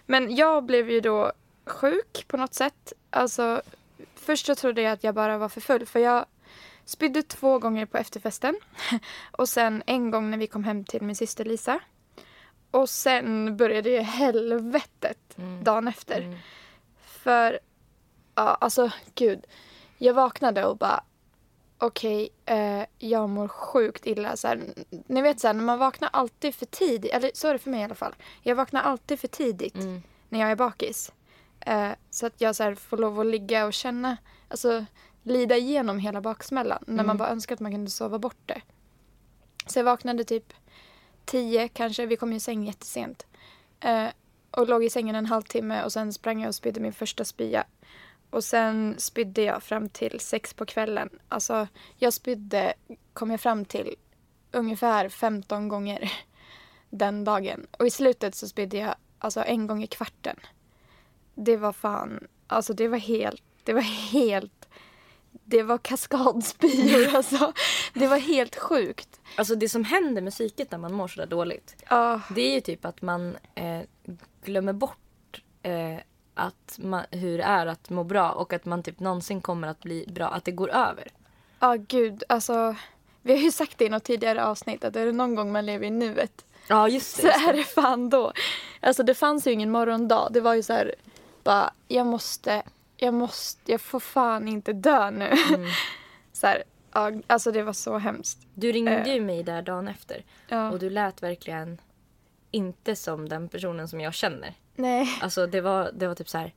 Men 0.06 0.36
jag 0.36 0.64
blev 0.64 0.90
ju 0.90 1.00
då 1.00 1.32
sjuk 1.66 2.24
på 2.28 2.36
något 2.36 2.54
sätt. 2.54 2.92
Alltså, 3.10 3.62
först 4.14 4.46
så 4.46 4.54
trodde 4.54 4.82
jag 4.82 4.92
att 4.92 5.04
jag 5.04 5.14
bara 5.14 5.38
var 5.38 5.48
för 5.48 5.60
full 5.60 5.86
för 5.86 6.00
jag 6.00 6.24
spydde 6.84 7.22
två 7.22 7.58
gånger 7.58 7.86
på 7.86 7.98
efterfesten. 7.98 8.54
Och 9.32 9.48
sen 9.48 9.82
en 9.86 10.10
gång 10.10 10.30
när 10.30 10.38
vi 10.38 10.46
kom 10.46 10.64
hem 10.64 10.84
till 10.84 11.02
min 11.02 11.16
syster 11.16 11.44
Lisa. 11.44 11.80
Och 12.72 12.88
sen 12.88 13.56
började 13.56 13.90
ju 13.90 14.00
helvetet 14.00 15.18
Mm. 15.38 15.64
dagen 15.64 15.88
efter. 15.88 16.20
Mm. 16.20 16.38
För, 17.02 17.58
ja 18.34 18.42
alltså 18.60 18.90
gud. 19.14 19.46
Jag 19.98 20.14
vaknade 20.14 20.64
och 20.66 20.76
bara 20.76 21.04
okej, 21.78 22.28
eh, 22.46 22.82
jag 22.98 23.28
mår 23.28 23.48
sjukt 23.48 24.06
illa. 24.06 24.36
Så 24.36 24.48
här, 24.48 24.60
ni 25.06 25.22
vet 25.22 25.40
så 25.40 25.46
här, 25.46 25.54
när 25.54 25.64
man 25.64 25.78
vaknar 25.78 26.10
alltid 26.12 26.54
för 26.54 26.66
tidigt, 26.66 27.12
eller 27.12 27.30
så 27.34 27.48
är 27.48 27.52
det 27.52 27.58
för 27.58 27.70
mig 27.70 27.80
i 27.80 27.84
alla 27.84 27.94
fall. 27.94 28.14
Jag 28.42 28.56
vaknar 28.56 28.82
alltid 28.82 29.20
för 29.20 29.28
tidigt 29.28 29.74
Mm. 29.74 30.02
när 30.28 30.40
jag 30.40 30.50
är 30.50 30.56
bakis. 30.56 31.12
Eh, 31.60 31.90
så 32.10 32.26
att 32.26 32.40
jag 32.40 32.56
så 32.56 32.62
här, 32.62 32.74
får 32.74 32.96
lov 32.96 33.20
att 33.20 33.26
ligga 33.26 33.66
och 33.66 33.72
känna, 33.72 34.16
alltså 34.48 34.84
lida 35.22 35.56
igenom 35.56 35.98
hela 35.98 36.20
baksmällan. 36.20 36.84
När 36.86 36.94
man 36.96 37.04
Mm. 37.04 37.16
bara 37.16 37.28
önskar 37.28 37.54
att 37.54 37.60
man 37.60 37.72
kunde 37.72 37.90
sova 37.90 38.18
bort 38.18 38.40
det. 38.46 38.60
Så 39.66 39.78
jag 39.78 39.84
vaknade 39.84 40.24
typ 40.24 40.52
tio 41.24 41.68
kanske. 41.68 42.06
Vi 42.06 42.16
kom 42.16 42.30
ju 42.30 42.36
i 42.36 42.40
säng 42.40 42.64
jättesent. 42.64 43.26
Eh, 43.80 44.08
och 44.50 44.68
låg 44.68 44.84
i 44.84 44.90
sängen 44.90 45.14
en 45.14 45.26
halvtimme 45.26 45.84
och 45.84 45.92
sen 45.92 46.12
sprang 46.12 46.40
jag 46.40 46.48
och 46.48 46.54
spydde 46.54 46.80
min 46.80 46.92
första 46.92 47.24
spya. 47.24 47.64
Och 48.30 48.44
sen 48.44 48.94
spydde 48.98 49.42
jag 49.42 49.62
fram 49.62 49.88
till 49.88 50.20
sex 50.20 50.54
på 50.54 50.66
kvällen. 50.66 51.08
Alltså, 51.28 51.68
jag 51.96 52.12
spydde, 52.12 52.74
kom 53.12 53.30
jag 53.30 53.40
fram 53.40 53.64
till, 53.64 53.94
ungefär 54.50 55.08
15 55.08 55.68
gånger 55.68 56.12
den 56.90 57.24
dagen. 57.24 57.66
Och 57.78 57.86
i 57.86 57.90
slutet 57.90 58.34
så 58.34 58.48
spydde 58.48 58.76
jag 58.76 58.94
alltså 59.18 59.40
en 59.40 59.66
gång 59.66 59.82
i 59.82 59.86
kvarten. 59.86 60.36
Det 61.34 61.56
var 61.56 61.72
fan, 61.72 62.26
alltså 62.46 62.72
det 62.72 62.88
var 62.88 62.98
helt, 62.98 63.42
det 63.64 63.72
var 63.72 64.12
helt, 64.12 64.68
det 65.44 65.62
var 65.62 65.78
kaskadspyor 65.78 67.14
alltså. 67.16 67.52
Det 67.94 68.06
var 68.06 68.18
helt 68.18 68.56
sjukt. 68.56 69.20
Alltså 69.36 69.54
det 69.54 69.68
som 69.68 69.84
händer 69.84 70.22
med 70.22 70.32
psyket 70.32 70.70
när 70.70 70.78
man 70.78 70.92
mår 70.92 71.08
sådär 71.08 71.26
dåligt. 71.26 71.76
Ja, 71.88 72.20
Det 72.34 72.40
är 72.40 72.54
ju 72.54 72.60
typ 72.60 72.84
att 72.84 73.02
man 73.02 73.36
eh, 73.54 73.80
glömmer 74.44 74.72
bort 74.72 75.42
eh, 75.62 75.96
att 76.34 76.78
man, 76.78 77.02
hur 77.10 77.38
det 77.38 77.44
är 77.44 77.66
att 77.66 77.90
må 77.90 78.04
bra 78.04 78.30
och 78.30 78.52
att 78.52 78.64
man 78.64 78.82
typ 78.82 79.00
någonsin 79.00 79.40
kommer 79.40 79.68
att 79.68 79.80
bli 79.80 80.04
bra. 80.08 80.26
Att 80.28 80.44
det 80.44 80.52
går 80.52 80.70
över. 80.70 81.08
ja 81.58 81.76
gud, 81.88 82.24
alltså. 82.28 82.76
Vi 83.22 83.32
har 83.32 83.40
ju 83.40 83.50
sagt 83.52 83.78
det 83.78 83.84
i 83.84 83.88
något 83.88 84.04
tidigare 84.04 84.44
avsnitt 84.44 84.84
att 84.84 84.96
är 84.96 85.06
det 85.06 85.12
någon 85.12 85.34
gång 85.34 85.52
man 85.52 85.66
lever 85.66 85.86
i 85.86 85.90
nuet 85.90 86.44
Ja 86.68 86.88
just 86.88 87.20
så 87.20 87.26
är 87.26 87.52
det 87.52 87.64
fan 87.64 88.10
då. 88.10 88.32
Alltså 88.80 89.02
det 89.02 89.14
fanns 89.14 89.46
ju 89.46 89.52
ingen 89.52 89.70
morgondag. 89.70 90.28
Det 90.30 90.40
var 90.40 90.54
ju 90.54 90.62
så 90.62 90.72
här, 90.72 90.94
bara 91.44 91.72
jag 91.88 92.06
måste, 92.06 92.62
jag 93.02 93.14
måste, 93.14 93.72
jag 93.72 93.80
får 93.80 94.00
fan 94.00 94.48
inte 94.48 94.72
dö 94.72 95.10
nu. 95.10 95.24
Mm. 95.54 95.66
så 96.32 96.46
här, 96.46 96.64
ja, 96.92 97.12
alltså 97.26 97.52
det 97.52 97.62
var 97.62 97.72
så 97.72 97.98
hemskt. 97.98 98.38
Du 98.54 98.72
ringde 98.72 98.96
Eh. 98.96 99.14
ju 99.14 99.20
mig 99.20 99.42
där 99.42 99.62
dagen 99.62 99.88
efter 99.88 100.24
Ja. 100.48 100.70
och 100.70 100.78
du 100.78 100.90
lät 100.90 101.22
verkligen 101.22 101.78
inte 102.50 102.96
som 102.96 103.28
den 103.28 103.48
personen 103.48 103.88
som 103.88 104.00
jag 104.00 104.14
känner. 104.14 104.54
Nej. 104.74 105.18
Alltså 105.22 105.46
det 105.46 105.60
var, 105.60 105.90
det 105.92 106.08
var 106.08 106.14
typ 106.14 106.28
så 106.28 106.38
här. 106.38 106.54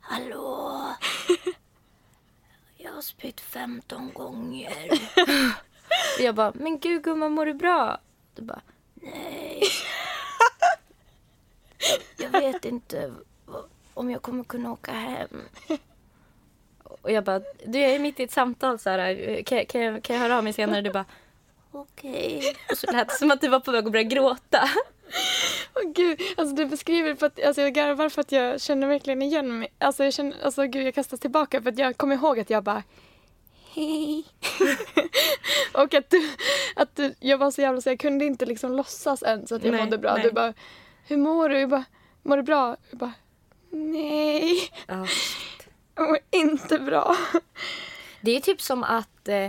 Hallå? 0.00 0.82
Jag 2.76 2.92
har 2.92 3.02
spytt 3.02 3.40
15 3.40 4.12
gånger. 4.12 4.88
och 6.16 6.20
jag 6.24 6.34
bara, 6.34 6.52
men 6.54 6.78
gud 6.78 7.02
gumman 7.04 7.32
mår 7.32 7.46
du 7.46 7.54
bra? 7.54 7.98
Du 8.34 8.42
bara, 8.42 8.60
nej. 8.94 9.62
Jag 12.16 12.30
vet 12.30 12.64
inte 12.64 13.12
om 13.96 14.10
jag 14.10 14.22
kommer 14.22 14.44
kunna 14.44 14.72
åka 14.72 14.92
hem. 14.92 15.42
Och 17.02 17.12
jag 17.12 17.24
bara, 17.24 17.40
du 17.64 17.78
jag 17.78 17.90
är 17.90 17.98
mitt 17.98 18.20
i 18.20 18.22
ett 18.22 18.32
samtal 18.32 18.78
så 18.78 18.90
här, 18.90 19.42
kan, 19.42 19.66
kan, 19.66 19.80
jag, 19.80 20.02
kan 20.02 20.16
jag 20.16 20.22
höra 20.22 20.36
av 20.38 20.44
mig 20.44 20.52
senare? 20.52 20.82
Du 20.82 20.90
bara, 20.90 21.04
okej. 21.72 22.56
Och 22.70 22.78
så 22.78 22.92
lät 22.92 23.08
det 23.08 23.14
som 23.14 23.30
att 23.30 23.40
du 23.40 23.48
var 23.48 23.60
på 23.60 23.70
väg 23.70 23.86
att 23.86 23.92
börja 23.92 24.02
gråta. 24.02 24.68
Åh 25.74 25.92
gud, 25.94 26.20
alltså 26.36 26.56
du 26.56 26.66
beskriver 26.66 27.08
det 27.08 27.16
för 27.16 27.26
att 27.26 27.44
alltså 27.44 27.62
jag 27.62 27.74
garvar 27.74 28.08
för 28.08 28.20
att 28.20 28.32
jag 28.32 28.60
känner 28.60 28.86
verkligen 28.86 29.22
igen 29.22 29.58
mig. 29.58 29.68
Alltså 29.78 30.04
jag 30.04 30.12
känner, 30.12 30.44
alltså 30.44 30.62
gud 30.66 30.86
jag 30.86 30.94
kastas 30.94 31.20
tillbaka 31.20 31.62
för 31.62 31.70
att 31.70 31.78
jag 31.78 31.96
kommer 31.96 32.14
ihåg 32.14 32.40
att 32.40 32.50
jag 32.50 32.64
bara 32.64 32.82
hej. 33.74 34.24
och 35.74 35.94
att 35.94 36.10
du, 36.10 36.30
att 36.76 36.96
du, 36.96 37.14
jag 37.20 37.38
var 37.38 37.50
så 37.50 37.60
jävla 37.60 37.80
så 37.80 37.88
jag 37.88 38.00
kunde 38.00 38.24
inte 38.24 38.46
liksom 38.46 38.72
låtsas 38.72 39.22
ens 39.22 39.52
att 39.52 39.64
jag 39.64 39.72
Nej, 39.72 39.84
mådde 39.84 39.98
bra. 39.98 40.14
nej. 40.14 40.22
Du 40.22 40.32
bara, 40.32 40.54
hur 41.06 41.16
mår 41.16 41.48
du? 41.48 41.58
Jag 41.58 41.68
bara, 41.68 41.84
mår 42.22 42.36
du 42.36 42.42
bra? 42.42 42.76
Jag 42.90 42.98
bara, 42.98 43.12
nej, 43.76 44.70
Ja. 44.86 45.06
jag 45.94 46.08
mår 46.08 46.18
inte 46.30 46.78
bra. 46.78 47.16
Det 48.20 48.36
är 48.36 48.40
typ 48.40 48.60
som 48.60 48.84
att 48.84 49.28
eh, 49.28 49.48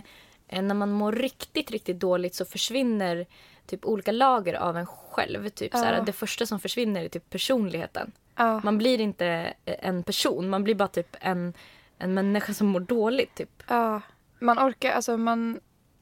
när 0.62 0.74
man 0.74 0.92
mår 0.92 1.12
riktigt, 1.12 1.72
riktigt 1.72 2.00
dåligt 2.00 2.36
så 2.36 2.46
försvinner 2.46 3.26
typ 3.66 3.86
olika 3.86 4.12
lager 4.12 4.54
av 4.54 4.78
en 4.78 4.86
själv. 4.86 5.50
Typ 5.50 5.72
Ja. 5.74 5.80
såhär, 5.80 6.02
det 6.06 6.14
första 6.14 6.46
som 6.46 6.60
försvinner 6.60 7.04
är 7.04 7.10
typ 7.10 7.30
personligheten. 7.30 8.12
Ja, 8.36 8.62
Man 8.64 8.78
blir 8.78 9.00
inte 9.00 9.54
eh, 9.66 9.76
en 9.80 10.04
person, 10.04 10.50
man 10.50 10.64
blir 10.64 10.76
bara 10.76 10.88
typ 10.88 11.16
en, 11.20 11.54
en 11.98 12.14
människa 12.14 12.54
som 12.54 12.68
mår 12.68 12.80
dåligt. 12.80 13.36
Typ. 13.36 13.64
ja. 13.68 14.02
Man 14.40 14.60
orkar, 14.60 14.92
alltså 14.92 15.18
man, 15.18 15.60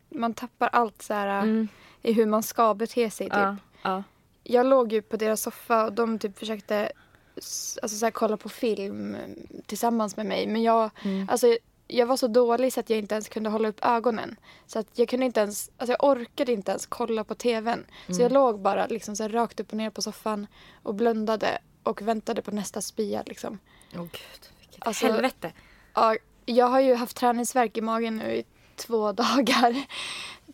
man 0.09 0.33
tappar 0.33 0.67
allt 0.67 1.01
så 1.01 1.13
här 1.13 1.27
Mm. 1.43 1.67
i 2.01 2.13
hur 2.13 2.25
man 2.25 2.43
ska 2.43 2.73
bete 2.73 3.09
sig 3.09 3.25
typ. 3.29 3.33
Ja, 3.39 3.55
ja. 3.81 4.03
jag 4.43 4.65
låg 4.65 4.93
ju 4.93 5.01
på 5.01 5.17
deras 5.17 5.41
soffa 5.41 5.85
och 5.85 5.93
de 5.93 6.19
typ 6.19 6.37
försökte 6.39 6.91
alltså, 7.35 7.87
så 7.97 8.05
här, 8.05 8.11
kolla 8.11 8.37
på 8.37 8.49
film 8.49 9.15
mm, 9.15 9.47
tillsammans 9.65 10.17
med 10.17 10.25
mig. 10.25 10.47
Men 10.47 10.63
jag, 10.63 10.89
Mm. 11.03 11.29
alltså, 11.31 11.57
jag 11.87 12.05
var 12.05 12.17
så 12.17 12.27
dålig 12.27 12.73
så 12.73 12.79
att 12.79 12.89
jag 12.89 12.99
inte 12.99 13.15
ens 13.15 13.29
kunde 13.29 13.49
hålla 13.49 13.67
upp 13.67 13.85
ögonen. 13.85 14.35
Så 14.67 14.79
att 14.79 14.87
jag 14.93 15.09
kunde 15.09 15.25
inte 15.25 15.39
ens, 15.39 15.71
alltså 15.77 15.91
jag 15.99 16.03
orkade 16.03 16.51
inte 16.51 16.71
ens 16.71 16.85
kolla 16.85 17.23
på 17.23 17.35
tvn. 17.35 17.85
Så 18.07 18.11
Mm. 18.11 18.21
jag 18.23 18.31
låg 18.31 18.59
bara 18.59 18.87
liksom 18.87 19.15
så 19.15 19.23
här, 19.23 19.29
rakt 19.29 19.59
upp 19.59 19.69
och 19.71 19.77
ner 19.77 19.89
på 19.89 20.01
soffan 20.01 20.47
och 20.83 20.95
blundade 20.95 21.57
och 21.83 22.01
väntade 22.01 22.41
på 22.41 22.51
nästa 22.51 22.81
spya. 22.81 23.23
Liksom. 23.25 23.59
Åh 23.95 24.01
gud, 24.01 24.49
vilket 24.59 24.87
Alltså- 24.87 25.05
helvete. 25.07 25.51
Ja, 25.93 26.15
jag 26.45 26.65
har 26.67 26.79
ju 26.79 26.95
haft 26.95 27.17
träningsvärk 27.17 27.77
i 27.77 27.81
magen 27.81 28.17
nu 28.17 28.35
i 28.35 28.43
två 28.75 29.11
dagar 29.23 29.83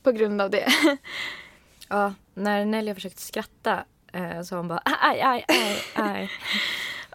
på 0.03 0.11
grund 0.11 0.41
av 0.41 0.50
det. 0.50 0.67
Ja, 1.89 2.13
när 2.33 2.65
Nelly 2.65 2.93
försökte 2.93 3.21
skratta 3.21 3.73
eh, 3.73 3.83
så 4.46 4.56
hon 4.56 4.68
bara 4.68 4.82
aj, 4.86 5.22
aj, 5.22 5.46
aj, 5.48 5.82
aj. 5.96 6.30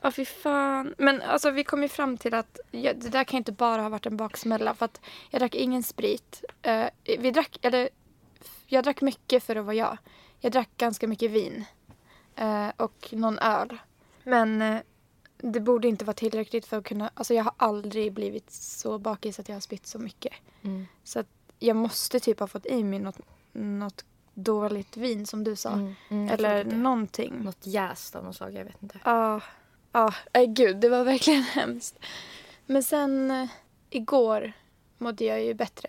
Ja, 0.02 0.10
fy 0.10 0.24
fan. 0.24 0.94
Men 0.98 1.22
alltså, 1.22 1.50
vi 1.50 1.64
kom 1.64 1.82
ju 1.82 1.88
fram 1.88 2.16
till 2.16 2.34
att 2.34 2.58
ja, 2.70 2.94
det 2.94 3.08
där 3.08 3.24
kan 3.24 3.36
inte 3.36 3.52
bara 3.52 3.82
ha 3.82 3.88
varit 3.88 4.06
en 4.06 4.16
baksmälla. 4.16 4.74
För 4.74 4.84
att 4.84 5.00
jag 5.30 5.40
drack 5.40 5.54
ingen 5.54 5.82
sprit. 5.82 6.44
Eh, 6.62 6.88
vi 7.18 7.30
drack, 7.30 7.58
eller, 7.62 7.88
jag 8.66 8.84
drack 8.84 9.00
mycket 9.00 9.42
för 9.42 9.56
att 9.56 9.64
vara 9.64 9.74
jag. 9.74 9.98
Jag 10.40 10.52
drack 10.52 10.70
ganska 10.76 11.06
mycket 11.08 11.30
vin. 11.30 11.64
Eh, 12.36 12.68
och 12.76 13.08
någon 13.12 13.38
öl. 13.38 13.78
Men 14.22 14.62
eh, 14.62 14.80
det 15.38 15.60
borde 15.60 15.88
inte 15.88 16.04
vara 16.04 16.14
tillräckligt 16.14 16.66
för 16.66 16.78
att 16.78 16.84
kunna... 16.84 17.10
Alltså 17.14 17.34
jag 17.34 17.44
har 17.44 17.54
aldrig 17.56 18.12
blivit 18.12 18.50
så 18.50 18.98
bakis 18.98 19.40
att 19.40 19.48
jag 19.48 19.56
har 19.56 19.60
spytt 19.60 19.86
så 19.86 19.98
mycket. 19.98 20.32
Mm. 20.62 20.86
Så 21.04 21.20
att 21.20 21.28
jag 21.58 21.76
måste 21.76 22.20
typ 22.20 22.40
ha 22.40 22.46
fått 22.46 22.66
i 22.66 22.84
mig 22.84 22.98
något, 22.98 23.18
något 23.52 24.04
dåligt 24.36 24.96
vin 24.96 25.26
som 25.26 25.44
du 25.44 25.56
sa. 25.56 25.72
Mm, 25.72 25.94
mm, 26.08 26.28
eller 26.28 26.64
någonting. 26.64 27.34
Något 27.42 27.66
jäst 27.66 28.16
av 28.16 28.24
något 28.24 28.36
slag, 28.36 28.54
jag 28.54 28.64
vet 28.64 28.82
inte. 28.82 28.98
Ja, 29.04 29.40
ja, 29.92 30.14
nej 30.34 30.46
gud, 30.46 30.76
det 30.76 30.88
var 30.88 31.04
verkligen 31.04 31.42
hemskt. 31.54 31.98
Men 32.66 32.82
sen 32.82 33.30
eh, 33.30 33.48
igår 33.90 34.52
mådde 34.98 35.24
jag 35.24 35.44
ju 35.44 35.54
bättre. 35.54 35.88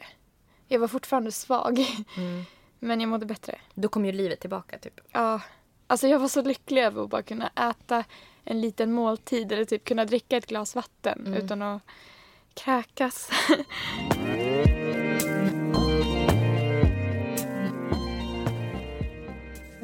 Jag 0.68 0.80
var 0.80 0.88
fortfarande 0.88 1.32
svag, 1.32 1.80
Mm. 2.18 2.44
men 2.80 3.02
jag 3.02 3.10
mådde 3.10 3.26
bättre. 3.26 3.58
Då 3.74 3.88
kom 3.90 4.06
ju 4.06 4.12
livet 4.12 4.40
tillbaka 4.40 4.78
typ. 4.78 5.00
Ja, 5.12 5.42
alltså 5.88 6.08
jag 6.08 6.20
var 6.20 6.28
så 6.28 6.42
lycklig 6.42 6.84
över 6.84 7.04
att 7.04 7.10
bara 7.10 7.24
kunna 7.24 7.48
äta 7.70 8.04
en 8.44 8.62
liten 8.62 8.92
måltid 8.94 9.52
eller 9.52 9.66
typ 9.66 9.84
kunna 9.86 10.06
dricka 10.06 10.38
ett 10.38 10.46
glas 10.48 10.76
vatten 10.76 11.24
Mm. 11.28 11.34
utan 11.46 11.62
att 11.62 11.82
kräkas. 12.54 13.30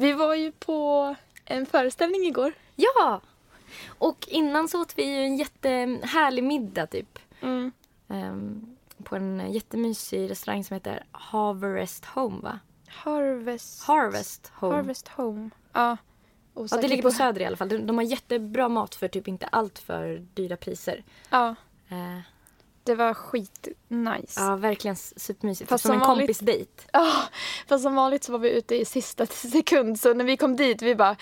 Vi 0.04 0.12
var 0.12 0.34
ju 0.34 0.52
på 0.52 1.16
en 1.44 1.66
föreställning 1.66 2.22
igår. 2.22 2.52
Ja! 2.76 3.20
Och 3.88 4.28
innan 4.28 4.68
så 4.68 4.80
åt 4.80 4.98
vi 4.98 5.04
ju 5.04 5.22
en 5.24 5.36
jättehärlig 5.36 6.44
middag 6.44 6.86
typ. 6.86 7.18
Mm. 7.40 7.72
Ehm, 8.08 8.76
på 9.02 9.16
en 9.16 9.52
jättemysig 9.52 10.30
restaurang 10.30 10.64
som 10.64 10.74
heter 10.74 11.04
Harvest 11.12 12.04
Home 12.04 12.40
va? 12.42 12.58
Harvest. 12.88 13.84
Harvest 13.84 14.52
Home. 14.54 14.74
Harvest 14.74 15.08
Home. 15.08 15.50
Ja. 15.72 15.96
Ja, 16.54 16.76
det 16.80 16.88
ligger 16.88 17.02
på 17.02 17.10
Söder 17.10 17.40
i 17.40 17.44
alla 17.44 17.56
fall. 17.56 17.68
De, 17.68 17.78
de 17.78 17.98
har 17.98 18.04
jättebra 18.04 18.68
mat 18.68 18.94
för 18.94 19.08
typ 19.08 19.28
inte 19.28 19.46
allt 19.46 19.78
för 19.78 20.26
dyra 20.34 20.56
priser. 20.56 21.04
Ja, 21.30 21.54
Eh, 21.88 22.18
det 22.84 22.94
var 22.94 23.14
skitnice. 23.14 24.40
Ja. 24.40 24.50
ja, 24.50 24.56
verkligen 24.56 24.96
supermysigt. 24.96 25.70
Fast 25.70 25.82
som 25.82 25.92
en 25.92 26.00
vanligt- 26.00 26.26
kompisdejt. 26.26 26.86
fast 27.68 27.82
som 27.82 27.94
vanligt 27.94 28.24
så 28.24 28.32
var 28.32 28.38
vi 28.38 28.50
ute 28.50 28.74
i 28.76 28.84
sista 28.84 29.26
sekund 29.52 30.00
så 30.00 30.14
när 30.14 30.24
vi 30.24 30.36
kom 30.36 30.56
dit 30.56 30.82
vi 30.82 30.94
bara 30.94 31.16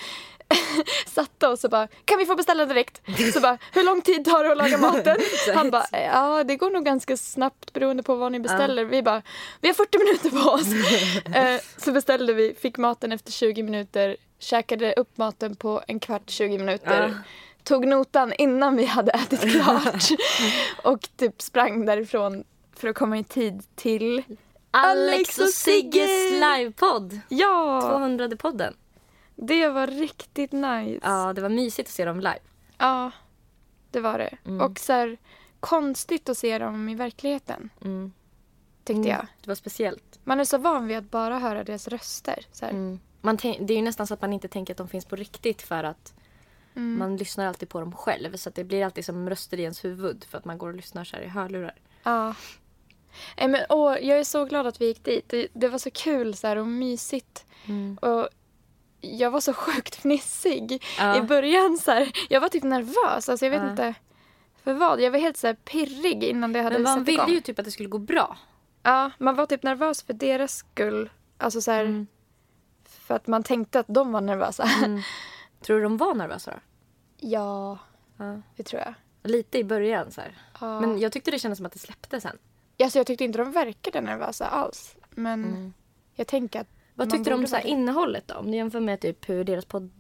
satte 1.06 1.48
oss 1.48 1.64
och 1.64 1.70
bara 1.70 1.88
kan 2.04 2.18
vi 2.18 2.26
få 2.26 2.34
beställa 2.34 2.66
direkt? 2.66 3.00
Så 3.34 3.40
bara 3.40 3.58
hur 3.72 3.84
lång 3.84 4.02
tid 4.02 4.24
tar 4.24 4.44
det 4.44 4.50
att 4.52 4.56
laga 4.58 4.78
maten? 4.78 5.16
Han 5.54 5.70
bara 5.70 5.86
ja 5.92 6.44
det 6.44 6.56
går 6.56 6.70
nog 6.70 6.84
ganska 6.84 7.16
snabbt 7.16 7.72
beroende 7.72 8.02
på 8.02 8.14
vad 8.14 8.32
ni 8.32 8.40
beställer. 8.40 8.84
Vi 8.84 9.02
bara 9.02 9.22
vi 9.60 9.68
har 9.68 9.74
40 9.74 9.98
minuter 9.98 10.30
på 10.30 10.50
oss. 10.50 10.66
eh, 11.36 11.60
så 11.76 11.92
beställde 11.92 12.32
vi, 12.32 12.54
fick 12.60 12.78
maten 12.78 13.12
efter 13.12 13.32
20 13.32 13.62
minuter, 13.62 14.16
käkade 14.38 14.92
upp 14.92 15.18
maten 15.18 15.56
på 15.56 15.82
en 15.88 16.00
kvart 16.00 16.30
20 16.30 16.58
minuter. 16.58 17.18
Tog 17.64 17.86
notan 17.86 18.32
innan 18.38 18.76
vi 18.76 18.84
hade 18.84 19.12
ätit 19.12 19.40
klart 19.52 20.04
och 20.84 21.08
typ 21.16 21.42
sprang 21.42 21.86
därifrån 21.86 22.44
för 22.76 22.88
att 22.88 22.96
komma 22.96 23.18
i 23.18 23.24
tid 23.24 23.62
till 23.74 24.22
Alex 24.70 25.38
och 25.38 25.48
Sigges 25.48 26.32
livepodd. 26.32 27.20
Ja, 27.28 27.80
200 27.90 28.28
podden. 28.38 28.74
det 29.36 29.68
var 29.68 29.86
riktigt 29.86 30.52
nice. 30.52 31.00
Ja, 31.02 31.32
det 31.32 31.40
var 31.40 31.48
mysigt 31.48 31.88
att 31.88 31.94
se 31.94 32.04
dem 32.04 32.16
live. 32.16 32.38
Ja, 32.78 33.10
det 33.90 34.00
var 34.00 34.18
det. 34.18 34.36
Mm. 34.46 34.60
Och 34.60 34.78
så 34.78 34.92
här, 34.92 35.16
konstigt 35.60 36.28
att 36.28 36.38
se 36.38 36.58
dem 36.58 36.88
i 36.88 36.94
verkligheten, 36.94 37.70
Mm. 37.84 38.12
tyckte 38.84 38.92
Mm, 39.00 39.10
jag. 39.10 39.26
Det 39.42 39.48
var 39.48 39.54
speciellt. 39.54 40.18
Man 40.24 40.40
är 40.40 40.44
så 40.44 40.58
van 40.58 40.86
vid 40.86 40.96
att 40.98 41.10
bara 41.10 41.38
höra 41.38 41.64
deras 41.64 41.88
röster. 41.88 42.46
Så. 42.52 42.64
Mm. 42.66 43.00
man 43.20 43.36
det 43.36 43.72
är 43.72 43.76
ju 43.76 43.82
nästan 43.82 44.06
så 44.06 44.14
att 44.14 44.20
man 44.20 44.32
inte 44.32 44.48
tänker 44.48 44.74
att 44.74 44.78
de 44.78 44.88
finns 44.88 45.04
på 45.04 45.16
riktigt 45.16 45.62
för 45.62 45.84
att 45.84 46.14
man 46.74 47.16
lyssnar 47.16 47.46
alltid 47.46 47.68
på 47.68 47.80
dem 47.80 47.92
själv. 47.92 48.36
Så 48.36 48.48
att 48.48 48.54
det 48.54 48.64
blir 48.64 48.84
alltid 48.84 49.04
som 49.04 49.30
röster 49.30 49.60
i 49.60 49.62
ens 49.62 49.84
huvud 49.84 50.24
för 50.30 50.38
att 50.38 50.44
man 50.44 50.58
går 50.58 50.68
och 50.68 50.74
lyssnar 50.74 51.04
så 51.04 51.16
här 51.16 51.22
i 51.22 51.28
hörlurar. 51.28 51.74
Ja. 52.02 52.34
Nej, 53.38 53.48
men, 53.48 53.60
åh, 53.68 53.96
jag 54.00 54.18
är 54.18 54.24
så 54.24 54.44
glad 54.44 54.66
att 54.66 54.80
vi 54.80 54.86
gick 54.86 55.04
dit. 55.04 55.28
Det, 55.28 55.48
det 55.52 55.68
var 55.68 55.78
så 55.78 55.90
kul 55.90 56.34
så 56.34 56.46
här, 56.46 56.56
och 56.56 56.66
mysigt. 56.66 57.46
Och 58.00 58.28
jag 59.00 59.30
var 59.30 59.40
så 59.40 59.52
sjukt 59.52 59.94
fnissig 59.94 60.82
Ja. 60.98 61.16
i 61.16 61.22
början. 61.22 61.78
Så 61.78 61.90
här, 61.90 62.12
jag 62.30 62.40
var 62.40 62.48
typ 62.48 62.62
nervös. 62.62 63.28
Alltså, 63.28 63.46
jag 63.46 63.50
vet 63.50 63.62
Ja. 63.62 63.70
inte 63.70 63.94
för 64.64 64.74
vad. 64.74 65.00
Jag 65.00 65.10
var 65.10 65.18
helt 65.18 65.36
så 65.36 65.46
här, 65.46 65.54
pirrig 65.54 66.24
innan 66.24 66.52
det 66.52 66.62
hade 66.62 66.74
Men 66.74 66.82
man 66.82 66.98
satt 66.98 67.08
ville 67.08 67.22
igång. 67.22 67.34
ju 67.34 67.40
typ 67.40 67.58
att 67.58 67.64
det 67.64 67.70
skulle 67.70 67.88
gå 67.88 67.98
bra. 67.98 68.36
Ja, 68.82 69.10
man 69.18 69.34
var 69.34 69.46
typ 69.46 69.62
nervös 69.62 70.02
för 70.02 70.12
deras 70.12 70.56
skull. 70.56 71.10
Alltså 71.38 71.60
så 71.60 71.70
här, 71.70 71.84
Mm. 71.84 72.06
För 72.84 73.14
att 73.14 73.26
man 73.26 73.42
tänkte 73.42 73.80
att 73.80 73.86
de 73.88 74.12
var 74.12 74.20
nervösa. 74.20 74.68
Tror 75.62 75.76
du 75.76 75.82
de 75.82 75.96
var 75.96 76.14
nervösa 76.14 76.50
då? 76.50 76.56
Ja, 77.28 77.78
Ja. 78.16 78.40
det 78.56 78.62
tror 78.62 78.82
jag. 78.82 78.94
Lite 79.30 79.58
i 79.58 79.64
början 79.64 80.10
så. 80.10 80.20
Ja. 80.60 80.80
Men 80.80 80.98
jag 80.98 81.12
tyckte 81.12 81.30
det 81.30 81.38
kändes 81.38 81.56
som 81.56 81.66
att 81.66 81.72
det 81.72 81.78
släppte 81.78 82.20
sen. 82.20 82.38
Alltså, 82.82 82.98
jag 82.98 83.06
tyckte 83.06 83.24
inte 83.24 83.38
de 83.38 83.52
verkade 83.52 84.00
nervösa 84.00 84.46
alls. 84.46 84.96
Men 85.10 85.72
jag 86.14 86.26
tänker 86.26 86.60
att 86.60 86.68
Vad 86.94 87.10
tyckte 87.10 87.30
du 87.30 87.34
om 87.34 87.46
så 87.46 87.56
här 87.56 87.66
innehållet 87.66 88.28
då? 88.28 88.34
Om 88.34 88.50
du 88.50 88.56
jämför 88.56 88.80
med 88.80 89.00
typ 89.00 89.28
hur 89.28 89.44
deras 89.44 89.64
podd, 89.64 89.90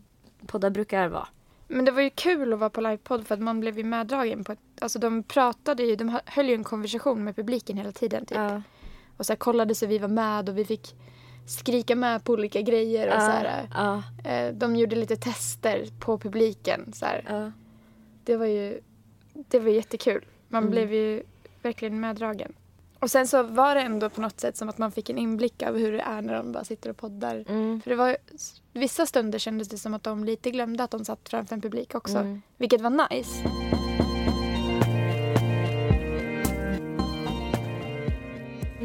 poddar 0.46 0.70
brukar 0.70 1.08
vara. 1.08 1.28
Men 1.68 1.84
det 1.84 1.90
var 1.90 2.02
ju 2.02 2.10
kul 2.10 2.52
att 2.52 2.58
vara 2.58 2.70
på 2.70 2.80
livepodd 2.80 3.26
för 3.26 3.34
att 3.34 3.40
man 3.40 3.60
blev 3.60 3.78
ju 3.78 3.84
meddragen 3.84 4.44
på 4.44 4.52
ett, 4.52 4.58
Alltså 4.80 4.98
de 4.98 5.22
pratade 5.22 5.82
ju, 5.82 5.96
de 5.96 6.18
höll 6.26 6.48
ju 6.48 6.54
en 6.54 6.64
konversation 6.64 7.24
med 7.24 7.36
publiken 7.36 7.76
hela 7.76 7.92
tiden 7.92 8.26
typ. 8.26 8.38
Ja. 8.38 8.62
Och 9.16 9.26
så 9.26 9.32
här, 9.32 9.38
kollade 9.38 9.74
så 9.74 9.86
vi 9.86 9.98
var 9.98 10.08
med 10.08 10.48
och 10.48 10.58
vi 10.58 10.64
fick 10.64 10.94
skrika 11.46 11.96
med 11.96 12.24
på 12.24 12.32
olika 12.32 12.60
grejer 12.60 13.06
och 13.06 13.22
så 13.22 13.30
här, 13.30 13.68
eh, 14.24 14.54
De 14.54 14.76
gjorde 14.76 14.96
lite 14.96 15.16
tester 15.16 15.86
på 16.00 16.18
publiken 16.18 16.92
så 16.92 17.06
ja. 17.28 17.52
Det 18.24 18.36
var 18.36 18.46
ju 18.46 18.80
det 19.34 19.58
var 19.58 19.68
jättekul. 19.68 20.24
Man 20.48 20.70
blev 20.70 20.92
ju 20.92 21.22
verkligen 21.62 22.00
meddragen. 22.00 22.52
Och 22.98 23.10
sen 23.10 23.26
så 23.26 23.42
var 23.42 23.74
det 23.74 23.80
ändå 23.80 24.10
på 24.10 24.20
något 24.20 24.40
sätt 24.40 24.56
som 24.56 24.68
att 24.68 24.78
man 24.78 24.92
fick 24.92 25.10
en 25.10 25.18
inblick 25.18 25.62
av 25.62 25.78
hur 25.78 25.92
det 25.92 26.00
är 26.00 26.22
när 26.22 26.34
de 26.34 26.52
bara 26.52 26.64
sitter 26.64 26.90
och 26.90 26.96
poddar. 26.96 27.44
Mm. 27.48 27.80
För 27.80 27.90
det 27.90 27.96
var 27.96 28.16
vissa 28.72 29.06
stunder 29.06 29.38
kändes 29.38 29.68
det 29.68 29.78
som 29.78 29.94
att 29.94 30.02
de 30.02 30.24
lite 30.24 30.50
glömde 30.50 30.84
att 30.84 30.90
de 30.90 31.04
satt 31.04 31.28
framför 31.28 31.54
en 31.54 31.60
publik 31.60 31.94
också. 31.94 32.18
Mm. 32.18 32.42
Vilket 32.56 32.80
var 32.80 33.08
nice. 33.10 33.42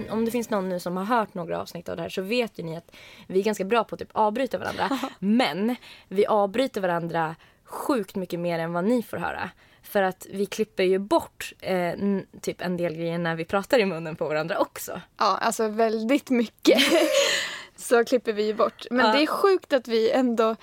Om 0.09 0.25
det 0.25 0.31
finns 0.31 0.49
någon 0.49 0.69
nu 0.69 0.79
som 0.79 0.97
har 0.97 1.03
hört 1.03 1.33
några 1.33 1.61
avsnitt 1.61 1.89
av 1.89 1.95
det 1.95 2.01
här 2.01 2.09
så 2.09 2.21
vet 2.21 2.59
ju 2.59 2.63
ni 2.63 2.77
att 2.77 2.95
vi 3.27 3.39
är 3.39 3.43
ganska 3.43 3.63
bra 3.63 3.83
på 3.83 3.95
att 3.95 3.99
typ 3.99 4.09
avbryta 4.11 4.57
varandra. 4.57 4.99
Men 5.19 5.75
vi 6.07 6.25
avbryter 6.25 6.81
varandra 6.81 7.35
sjukt 7.63 8.15
mycket 8.15 8.39
mer 8.39 8.59
än 8.59 8.73
vad 8.73 8.83
ni 8.83 9.03
får 9.03 9.17
höra. 9.17 9.49
För 9.83 10.03
att 10.03 10.27
vi 10.29 10.45
klipper 10.45 10.83
ju 10.83 10.99
bort 10.99 11.53
eh, 11.59 11.93
typ 12.41 12.61
en 12.61 12.77
del 12.77 12.93
grejer 12.95 13.17
när 13.17 13.35
vi 13.35 13.45
pratar 13.45 13.79
i 13.79 13.85
munnen 13.85 14.15
på 14.15 14.27
varandra 14.27 14.59
också. 14.59 15.01
Ja, 15.17 15.37
alltså 15.37 15.67
väldigt 15.67 16.29
mycket. 16.29 16.81
så 17.75 18.05
klipper 18.05 18.33
vi 18.33 18.43
ju 18.45 18.53
bort. 18.53 18.85
Men 18.91 19.05
Ja. 19.05 19.11
det 19.11 19.23
är 19.23 19.27
sjukt 19.27 19.73
att 19.73 19.87
vi 19.87 20.11
ändå 20.11 20.55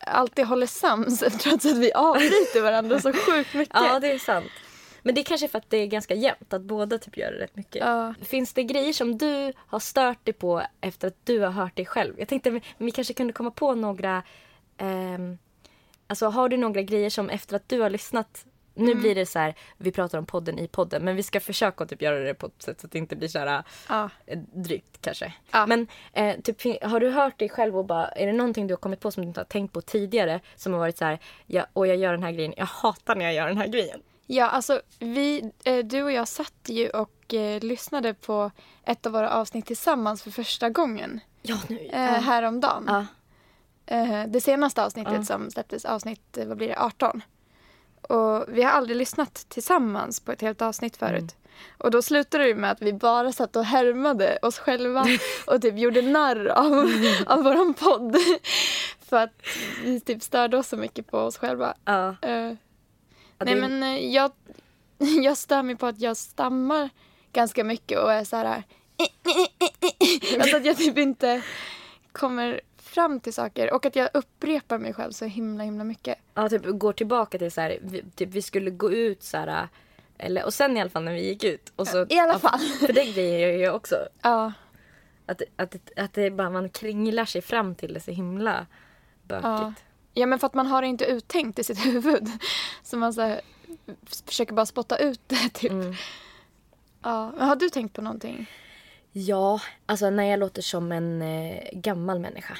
alltid 0.00 0.46
håller 0.46 0.66
sams 0.66 1.18
trots 1.40 1.66
att 1.66 1.76
vi 1.76 1.92
avbryter 1.92 2.62
varandra 2.62 3.00
så 3.00 3.12
sjukt 3.12 3.54
mycket. 3.54 3.74
Ja, 3.74 4.00
det 4.00 4.12
är 4.12 4.18
sant. 4.18 4.50
Men 5.06 5.14
det 5.14 5.20
är 5.20 5.24
kanske 5.24 5.48
för 5.48 5.58
att 5.58 5.70
det 5.70 5.76
är 5.76 5.86
ganska 5.86 6.14
jämnt, 6.14 6.52
att 6.52 6.62
båda 6.62 6.98
typ 6.98 7.16
gör 7.16 7.32
det 7.32 7.38
rätt 7.38 7.56
mycket. 7.56 7.76
Ja. 7.86 8.14
Finns 8.22 8.52
det 8.52 8.62
grejer 8.64 8.92
som 8.92 9.18
du 9.18 9.52
har 9.56 9.78
stört 9.78 10.24
dig 10.24 10.34
på 10.34 10.62
efter 10.80 11.08
att 11.08 11.16
du 11.26 11.40
har 11.40 11.50
hört 11.50 11.76
dig 11.76 11.86
själv? 11.86 12.14
Jag 12.18 12.28
tänkte 12.28 12.60
vi, 12.78 12.90
kanske 12.90 13.14
kunde 13.14 13.32
komma 13.32 13.50
på 13.50 13.74
några... 13.74 14.22
ehm, 14.78 15.38
alltså 16.06 16.26
har 16.26 16.48
du 16.48 16.56
några 16.56 16.82
grejer 16.82 17.10
som 17.10 17.30
efter 17.30 17.56
att 17.56 17.68
du 17.68 17.80
har 17.80 17.90
lyssnat 17.90 18.44
nu 18.74 18.90
Mm. 18.90 19.00
blir 19.00 19.14
det 19.14 19.26
så 19.26 19.38
här, 19.38 19.54
vi 19.76 19.92
pratar 19.92 20.18
om 20.18 20.26
podden 20.26 20.58
i 20.58 20.68
podden 20.68 21.04
men 21.04 21.16
vi 21.16 21.22
ska 21.22 21.40
försöka 21.40 21.86
typ 21.86 22.02
göra 22.02 22.18
det 22.18 22.34
på 22.34 22.46
ett 22.46 22.62
sätt 22.62 22.80
så 22.80 22.86
att 22.86 22.92
det 22.92 22.98
inte 22.98 23.16
blir 23.16 23.28
så 23.28 23.38
här 23.38 23.62
Ja. 23.88 24.10
eh, 24.26 24.38
drygt 24.38 25.00
kanske. 25.00 25.32
Ja. 25.52 25.66
Men 25.66 25.86
eh, 26.12 26.40
typ, 26.40 26.82
har 26.84 27.00
du 27.00 27.10
hört 27.10 27.38
dig 27.38 27.48
själv 27.48 27.78
och 27.78 27.84
bara, 27.84 28.08
är 28.08 28.26
det 28.26 28.32
någonting 28.32 28.66
du 28.66 28.74
har 28.74 28.78
kommit 28.78 29.00
på 29.00 29.10
som 29.10 29.22
du 29.22 29.28
inte 29.28 29.40
har 29.40 29.44
tänkt 29.44 29.72
på 29.72 29.80
tidigare 29.80 30.40
som 30.56 30.72
har 30.72 30.80
varit 30.80 30.98
så 30.98 31.04
här, 31.04 31.18
ja, 31.46 31.66
och 31.72 31.86
jag 31.86 31.96
gör 31.96 32.12
den 32.12 32.22
här 32.22 32.32
grejen, 32.32 32.54
jag 32.56 32.66
hatar 32.66 33.14
när 33.16 33.24
jag 33.24 33.34
gör 33.34 33.48
den 33.48 33.58
här 33.58 33.66
grejen. 33.68 34.02
Ja, 34.26 34.46
alltså 34.48 34.80
vi, 34.98 35.50
eh, 35.64 35.78
du 35.84 36.02
och 36.02 36.12
jag 36.12 36.28
satt 36.28 36.54
ju 36.66 36.88
och 36.90 37.34
eh, 37.34 37.60
lyssnade 37.60 38.14
på 38.14 38.50
ett 38.84 39.06
av 39.06 39.12
våra 39.12 39.30
avsnitt 39.30 39.66
tillsammans 39.66 40.22
för 40.22 40.30
första 40.30 40.70
gången 40.70 41.20
Ja, 41.42 41.56
nu. 41.68 41.78
eh, 41.92 42.00
häromdagen. 42.00 42.84
Ja. 42.88 43.06
Eh, 43.86 44.24
det 44.28 44.40
senaste 44.40 44.84
avsnittet 44.84 45.12
Ja. 45.16 45.22
som 45.24 45.50
släpptes, 45.50 45.84
avsnitt 45.84 46.38
vad 46.46 46.56
blir 46.56 46.68
det, 46.68 46.78
18. 46.80 47.22
Och 48.02 48.44
vi 48.48 48.62
har 48.62 48.70
aldrig 48.70 48.96
lyssnat 48.96 49.34
tillsammans 49.48 50.20
på 50.20 50.32
ett 50.32 50.40
helt 50.40 50.62
avsnitt 50.62 50.96
förut. 50.96 51.18
Mm. 51.20 51.30
Och 51.78 51.90
då 51.90 52.02
slutade 52.02 52.44
det 52.44 52.54
med 52.54 52.70
att 52.70 52.82
vi 52.82 52.92
bara 52.92 53.32
satt 53.32 53.56
och 53.56 53.64
härmade 53.64 54.38
oss 54.42 54.58
själva 54.58 55.06
och 55.46 55.62
typ 55.62 55.78
gjorde 55.78 56.02
narr 56.02 56.46
av, 56.46 56.90
av 57.26 57.42
våran 57.44 57.74
podd. 57.74 58.16
För 59.00 59.16
att 59.16 59.32
vi 59.84 60.00
typ 60.00 60.22
störde 60.22 60.56
oss 60.56 60.68
så 60.68 60.76
mycket 60.76 61.06
på 61.10 61.18
oss 61.18 61.36
själva. 61.38 61.74
Ja. 61.84 62.16
Ja, 62.22 62.56
Nej 63.38 63.54
det- 63.54 63.60
men 63.60 63.82
eh, 63.82 64.06
jag, 64.14 64.30
jag 65.22 65.36
stör 65.36 65.62
mig 65.62 65.76
på 65.76 65.86
att 65.86 66.00
jag 66.00 66.16
stammar 66.16 66.90
ganska 67.32 67.64
mycket 67.64 67.98
och 67.98 68.12
är 68.12 68.24
så 68.24 68.36
här... 68.36 68.62
Alltså 70.40 70.56
att 70.56 70.64
jag 70.64 70.76
typ 70.76 70.98
inte 70.98 71.42
kommer 72.12 72.60
fram 72.76 73.20
till 73.20 73.32
saker 73.32 73.72
och 73.72 73.86
att 73.86 73.96
jag 73.96 74.08
upprepar 74.14 74.78
mig 74.78 74.94
själv 74.94 75.12
så 75.12 75.24
himla 75.24 75.64
himla 75.64 75.84
mycket. 75.84 76.18
Ja, 76.34 76.48
typ 76.48 76.62
går 76.66 76.92
tillbaka 76.92 77.38
till 77.38 77.52
så 77.52 77.60
här, 77.60 77.78
vi, 77.82 78.04
typ 78.16 78.28
vi 78.28 78.42
skulle 78.42 78.70
gå 78.70 78.92
ut 78.92 79.22
så 79.22 79.36
här, 79.36 79.68
eller, 80.18 80.44
och 80.44 80.54
sen 80.54 80.76
i 80.76 80.80
alla 80.80 80.90
fall 80.90 81.04
när 81.04 81.12
vi 81.12 81.26
gick 81.28 81.44
ut. 81.44 81.72
Och 81.76 81.88
så, 81.88 82.06
I 82.08 82.18
alla 82.18 82.38
fall. 82.38 82.58
För 82.58 82.92
det 82.92 83.04
grejer 83.04 83.48
jag 83.48 83.58
ju 83.58 83.70
också. 83.70 83.96
Ja, 84.22 84.52
Att, 85.26 85.42
att, 85.56 85.76
att 85.96 86.12
det 86.14 86.30
bara 86.30 86.50
man 86.50 86.68
kringlar 86.68 87.24
sig 87.24 87.42
fram 87.42 87.74
till 87.74 87.94
det 87.94 88.00
så 88.00 88.10
himla 88.10 88.66
bökigt. 89.22 89.44
ja. 89.44 89.72
Ja 90.16 90.26
men 90.26 90.38
för 90.38 90.46
att 90.46 90.54
man 90.54 90.66
har 90.66 90.82
det 90.82 90.88
inte 90.88 91.04
uttänkt 91.04 91.58
i 91.58 91.64
sitt 91.64 91.86
huvud. 91.86 92.28
Så 92.82 92.96
man 92.96 93.12
så 93.14 93.20
här, 93.20 93.40
försöker 94.26 94.54
bara 94.54 94.66
spotta 94.66 94.96
ut 94.98 95.20
det 95.26 95.48
typ. 95.54 95.70
Mm. 95.70 95.94
Ja. 97.02 97.32
Men 97.38 97.48
har 97.48 97.56
du 97.56 97.68
tänkt 97.70 97.92
på 97.92 98.02
någonting? 98.02 98.50
Ja, 99.12 99.60
alltså 99.86 100.10
när 100.10 100.24
jag 100.24 100.38
låter 100.40 100.62
som 100.62 100.92
en 100.92 101.22
eh, 101.22 101.62
gammal 101.72 102.18
människa. 102.20 102.56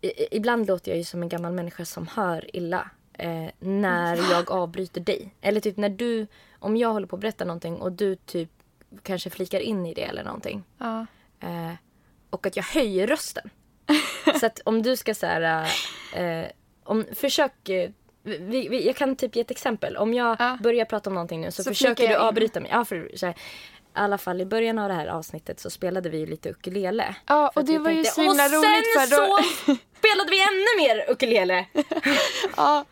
I, 0.00 0.06
i- 0.06 0.28
ibland 0.30 0.66
låter 0.66 0.90
jag 0.90 0.98
ju 0.98 1.04
som 1.04 1.22
en 1.22 1.28
gammal 1.28 1.52
människa 1.52 1.84
som 1.84 2.06
hör 2.06 2.56
illa. 2.56 2.90
Eh, 3.12 3.46
när 3.58 4.16
jag 4.30 4.50
avbryter 4.50 5.00
dig. 5.00 5.34
Eller 5.40 5.60
typ 5.60 5.76
när 5.76 5.88
du, 5.88 6.26
om 6.58 6.76
jag 6.76 6.92
håller 6.92 7.06
på 7.06 7.16
att 7.16 7.20
berätta 7.20 7.44
någonting 7.44 7.76
och 7.76 7.92
du 7.92 8.16
typ 8.16 8.50
kanske 9.02 9.30
flikar 9.30 9.60
in 9.60 9.86
i 9.86 9.94
det 9.94 10.02
eller 10.04 10.24
någonting. 10.24 10.64
Ja. 10.78 11.06
Eh, 11.40 11.72
och 12.30 12.46
att 12.46 12.56
jag 12.56 12.64
höjer 12.64 13.06
rösten. 13.06 13.50
så 14.40 14.46
att 14.46 14.60
om 14.64 14.82
du 14.82 14.96
ska 14.96 15.14
så 15.14 15.26
här, 15.26 15.70
eh, 16.14 16.46
om, 16.86 17.04
försök, 17.14 17.68
eh, 17.68 17.90
vi, 18.22 18.68
vi, 18.68 18.86
jag 18.86 18.96
kan 18.96 19.16
typ 19.16 19.36
ge 19.36 19.42
ett 19.42 19.50
exempel. 19.50 19.96
Om 19.96 20.14
jag 20.14 20.36
Ja. 20.38 20.58
börjar 20.62 20.84
prata 20.84 21.10
om 21.10 21.14
någonting 21.14 21.40
nu 21.40 21.50
så, 21.50 21.62
Så 21.62 21.70
försöker 21.70 22.08
du 22.08 22.14
in. 22.14 22.20
avbryta 22.20 22.60
mig. 22.60 22.70
Ja, 22.74 22.84
för, 22.84 23.10
så 23.14 23.26
här, 23.26 23.32
I 23.32 23.36
alla 23.92 24.18
fall 24.18 24.40
i 24.40 24.44
början 24.46 24.78
av 24.78 24.88
det 24.88 24.94
här 24.94 25.06
avsnittet 25.06 25.60
så 25.60 25.70
spelade 25.70 26.08
vi 26.08 26.18
ju 26.18 26.26
lite 26.26 26.48
ukulele. 26.50 27.16
Ja, 27.26 27.50
och 27.54 27.64
det 27.64 27.78
var 27.78 27.90
ju 27.90 27.96
tänkte, 27.96 28.12
så 28.14 28.20
himla 28.22 28.48
roligt 28.48 28.86
för 28.98 29.10
då... 29.10 29.42
så 29.42 29.76
spelade 29.98 30.30
vi 30.30 30.40
ännu 30.42 30.66
mer 30.96 31.10
ukulele. 31.10 31.66
Ja, 32.56 32.84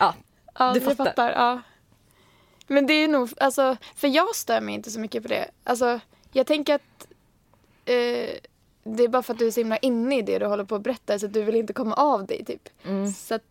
Ja, 0.00 0.14
Ja, 0.58 0.72
du 0.74 0.80
fattar. 0.80 1.04
fattar. 1.04 1.30
ja. 1.32 1.60
Men 2.68 2.86
det 2.86 2.92
är 2.94 3.08
nog, 3.08 3.30
alltså, 3.40 3.76
för 3.96 4.08
jag 4.08 4.36
stör 4.36 4.60
mig 4.60 4.74
inte 4.74 4.90
så 4.90 5.00
mycket 5.00 5.22
på 5.22 5.28
det. 5.28 5.50
Alltså, 5.64 6.00
jag 6.32 6.46
tänker 6.46 6.74
att 6.74 7.06
eh, 7.84 8.30
det 8.86 9.04
är 9.04 9.08
bara 9.08 9.22
för 9.22 9.32
att 9.32 9.38
du 9.38 9.46
är 9.46 9.50
så 9.50 9.60
himla 9.60 9.76
inne 9.76 10.18
i 10.18 10.22
det 10.22 10.38
du 10.38 10.46
håller 10.46 10.64
på 10.64 10.74
att 10.74 10.82
berätta 10.82 11.18
så 11.18 11.26
att 11.26 11.32
du 11.32 11.42
vill 11.42 11.56
inte 11.56 11.72
komma 11.72 11.94
av 11.94 12.26
dig 12.26 12.44
typ. 12.44 12.68
Mm. 12.84 13.12
Så 13.12 13.34
att 13.34 13.42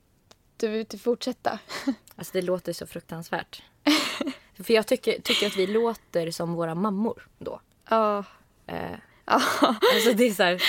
du 0.57 0.67
vill 0.67 0.85
typ 0.85 1.01
fortsätta. 1.01 1.59
alltså 2.15 2.31
det 2.33 2.41
låter 2.41 2.73
så 2.73 2.87
fruktansvärt. 2.87 3.63
för 4.63 4.73
jag 4.73 4.87
tycker, 4.87 5.21
tycker 5.21 5.47
att 5.47 5.57
vi 5.57 5.67
låter 5.67 6.31
som 6.31 6.53
våra 6.53 6.75
mammor 6.75 7.27
då. 7.37 7.59
Ja. 7.89 8.23
Eh, 8.67 8.75
Ja. 9.27 9.41
alltså 9.93 10.13
det 10.13 10.23
är 10.23 10.33
så 10.33 10.43
här, 10.43 10.63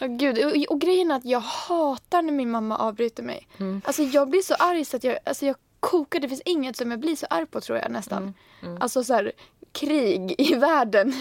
Åh, 0.00 0.08
gud. 0.08 0.44
Och, 0.44 0.72
och 0.74 0.80
grejen 0.80 1.10
är 1.10 1.14
att 1.16 1.24
jag 1.24 1.40
hatar 1.40 2.22
när 2.22 2.32
min 2.32 2.50
mamma 2.50 2.78
avbryter 2.78 3.22
mig. 3.22 3.48
Mm. 3.58 3.82
Alltså 3.84 4.02
jag 4.02 4.30
blir 4.30 4.42
så 4.42 4.54
arg 4.54 4.84
så 4.84 4.96
att 4.96 5.04
jag, 5.04 5.18
alltså 5.24 5.46
jag 5.46 5.56
kokar. 5.80 6.20
Det 6.20 6.28
finns 6.28 6.42
inget 6.44 6.76
som 6.76 6.90
jag 6.90 7.00
blir 7.00 7.16
så 7.16 7.26
arg 7.30 7.46
på 7.46 7.60
tror 7.60 7.78
jag 7.78 7.90
nästan. 7.90 8.34
Mm. 8.62 8.82
Alltså 8.82 9.04
så 9.04 9.14
här, 9.14 9.32
krig 9.72 10.34
i 10.38 10.54
världen. 10.58 11.12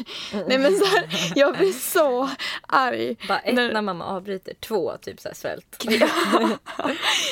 Nej 0.47 0.57
men 0.57 0.77
så 0.77 0.85
här, 0.85 1.33
jag 1.35 1.57
blir 1.57 1.71
så 1.71 2.29
arg. 2.67 3.17
Bara 3.27 3.39
ett 3.39 3.55
När- 3.55 3.73
när 3.73 3.81
mamma 3.81 4.05
avbryter, 4.05 4.53
två 4.53 4.97
typ 5.01 5.19
så 5.19 5.27
här 5.29 5.35
svält. 5.35 5.85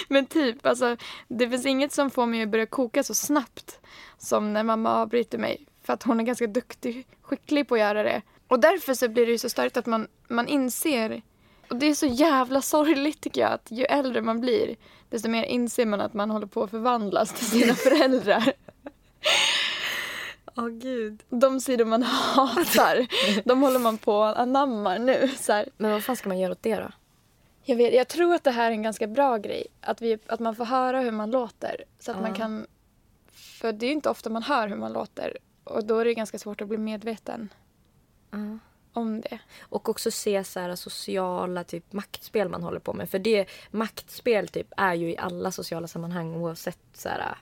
Men 0.07 0.25
typ, 0.25 0.65
alltså, 0.65 0.97
det 1.27 1.49
finns 1.49 1.65
inget 1.65 1.91
som 1.93 2.09
får 2.09 2.25
mig 2.25 2.43
att 2.43 2.49
börja 2.49 2.65
koka 2.65 3.03
så 3.03 3.13
snabbt 3.13 3.79
som 4.17 4.53
när 4.53 4.63
mamma 4.63 4.89
avbryter 4.95 5.37
mig. 5.37 5.65
För 5.83 5.93
att 5.93 6.03
hon 6.03 6.19
är 6.19 6.23
ganska 6.23 6.47
duktig, 6.47 7.07
skicklig 7.21 7.67
på 7.67 7.75
att 7.75 7.79
göra 7.81 8.03
det. 8.03 8.21
Och 8.47 8.59
därför 8.59 8.93
så 8.93 9.07
blir 9.07 9.25
det 9.25 9.31
ju 9.31 9.37
så 9.37 9.49
störigt 9.49 9.77
att 9.77 9.85
man, 9.85 10.07
man 10.27 10.47
inser 10.47 11.21
Och 11.69 11.75
det 11.75 11.85
är 11.85 11.93
så 11.93 12.05
jävla 12.05 12.61
sorgligt 12.61 13.21
tycker 13.21 13.41
jag 13.41 13.51
att 13.51 13.67
ju 13.71 13.83
äldre 13.85 14.21
man 14.21 14.41
blir 14.41 14.75
desto 15.13 15.29
mer 15.29 15.43
inser 15.43 15.85
man 15.85 16.01
att 16.01 16.13
man 16.13 16.29
håller 16.29 16.47
på 16.47 16.63
att 16.63 16.69
förvandlas 16.71 17.33
till 17.33 17.45
sina 17.45 17.73
föräldrar. 17.73 18.53
Åh 20.55 20.67
gud. 20.69 21.23
De 21.29 21.59
sidor 21.61 21.85
man 21.85 22.03
hatar, 22.03 23.07
de 23.47 23.61
håller 23.61 23.79
man 23.79 23.97
på 23.97 24.23
att 24.23 24.37
anamma 24.37 24.97
nu. 24.97 25.27
Så 25.39 25.53
här. 25.53 25.69
Men 25.77 25.91
vad 25.91 26.03
fan 26.03 26.15
ska 26.15 26.29
man 26.29 26.39
göra 26.39 26.51
åt 26.51 26.61
det 26.63 26.75
då? 26.75 26.91
Jag, 27.63 27.75
vet, 27.75 27.93
jag 27.93 28.07
tror 28.07 28.33
att 28.33 28.43
det 28.43 28.51
här 28.51 28.67
är 28.67 28.71
en 28.71 28.83
ganska 28.83 29.07
bra 29.07 29.37
grej. 29.37 29.67
Att, 29.81 30.01
vi, 30.01 30.17
att 30.27 30.39
man 30.39 30.55
får 30.55 30.65
höra 30.65 30.99
hur 31.01 31.11
man 31.11 31.31
låter. 31.31 31.83
Så 31.99 32.11
att 32.11 32.17
Ja. 32.17 32.21
man 32.21 32.33
kan... 32.33 32.65
För 33.31 33.71
det 33.71 33.85
är 33.85 33.87
ju 33.87 33.93
inte 33.93 34.09
ofta 34.09 34.29
man 34.29 34.43
hör 34.43 34.67
hur 34.67 34.75
man 34.75 34.93
låter. 34.93 35.37
Och 35.63 35.85
då 35.85 35.97
är 35.97 36.05
det 36.05 36.13
ganska 36.13 36.39
svårt 36.39 36.61
att 36.61 36.67
bli 36.67 36.77
medveten 36.77 37.49
Ja. 38.31 38.37
Om 38.93 39.21
det. 39.21 39.39
Och 39.61 39.89
också 39.89 40.11
se 40.11 40.43
så 40.43 40.59
här 40.59 40.75
sociala 40.75 41.63
typ 41.63 41.93
maktspel 41.93 42.49
man 42.49 42.63
håller 42.63 42.79
på 42.79 42.93
med. 42.93 43.09
För 43.09 43.19
det 43.19 43.45
maktspel 43.71 44.47
typ 44.47 44.67
är 44.77 44.93
ju 44.93 45.09
i 45.09 45.17
alla 45.17 45.51
sociala 45.51 45.87
sammanhang 45.87 46.35
oavsett 46.35 46.79
så 46.93 47.09
här. 47.09 47.37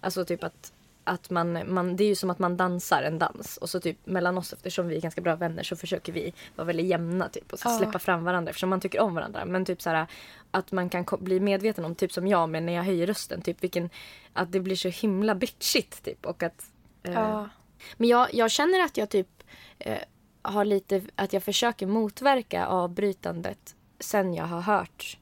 Alltså 0.00 0.24
typ 0.24 0.44
att, 0.44 0.72
att 1.04 1.30
man, 1.30 1.74
man, 1.74 1.96
det 1.96 2.04
är 2.04 2.08
ju 2.08 2.14
som 2.14 2.30
att 2.30 2.38
man 2.38 2.56
dansar 2.56 3.02
en 3.02 3.18
dans. 3.18 3.56
Och 3.56 3.70
så 3.70 3.80
typ 3.80 4.06
mellan 4.06 4.38
oss 4.38 4.52
eftersom 4.52 4.88
vi 4.88 4.96
är 4.96 5.00
ganska 5.00 5.20
bra 5.20 5.36
vänner 5.36 5.62
så 5.62 5.76
försöker 5.76 6.12
vi 6.12 6.32
vara 6.56 6.66
väldigt 6.66 6.86
jämna 6.86 7.28
typ. 7.28 7.52
Och 7.52 7.58
släppa 7.58 7.98
fram 7.98 8.24
varandra 8.24 8.50
eftersom 8.50 8.70
man 8.70 8.80
tycker 8.80 9.00
om 9.00 9.14
varandra. 9.14 9.44
Men 9.44 9.64
typ 9.64 9.82
så 9.82 9.90
här 9.90 10.06
att 10.50 10.72
man 10.72 10.88
kan 10.88 11.04
bli 11.20 11.40
medveten 11.40 11.84
om, 11.84 11.94
typ 11.94 12.12
som 12.12 12.26
jag 12.26 12.48
men 12.48 12.66
när 12.66 12.72
jag 12.72 12.82
höjer 12.82 13.06
rösten. 13.06 13.42
Typ 13.42 13.62
vilken, 13.62 13.90
att 14.32 14.52
det 14.52 14.60
blir 14.60 14.76
så 14.76 14.88
himla 14.88 15.34
bitchigt 15.34 16.04
typ. 16.04 16.26
Och 16.26 16.42
att, 16.42 16.64
eh, 17.02 17.12
Ja. 17.12 17.48
men 17.96 18.08
jag, 18.08 18.34
jag 18.34 18.50
känner 18.50 18.84
att 18.84 18.96
jag 18.96 19.08
typ 19.08 19.42
eh, 19.78 19.98
har 20.50 20.64
lite, 20.64 21.02
att 21.16 21.32
jag 21.32 21.42
försöker 21.42 21.86
motverka 21.86 22.66
avbrytandet 22.66 23.76
sen 24.00 24.34
jag 24.34 24.44
har 24.44 24.60
hört 24.60 25.18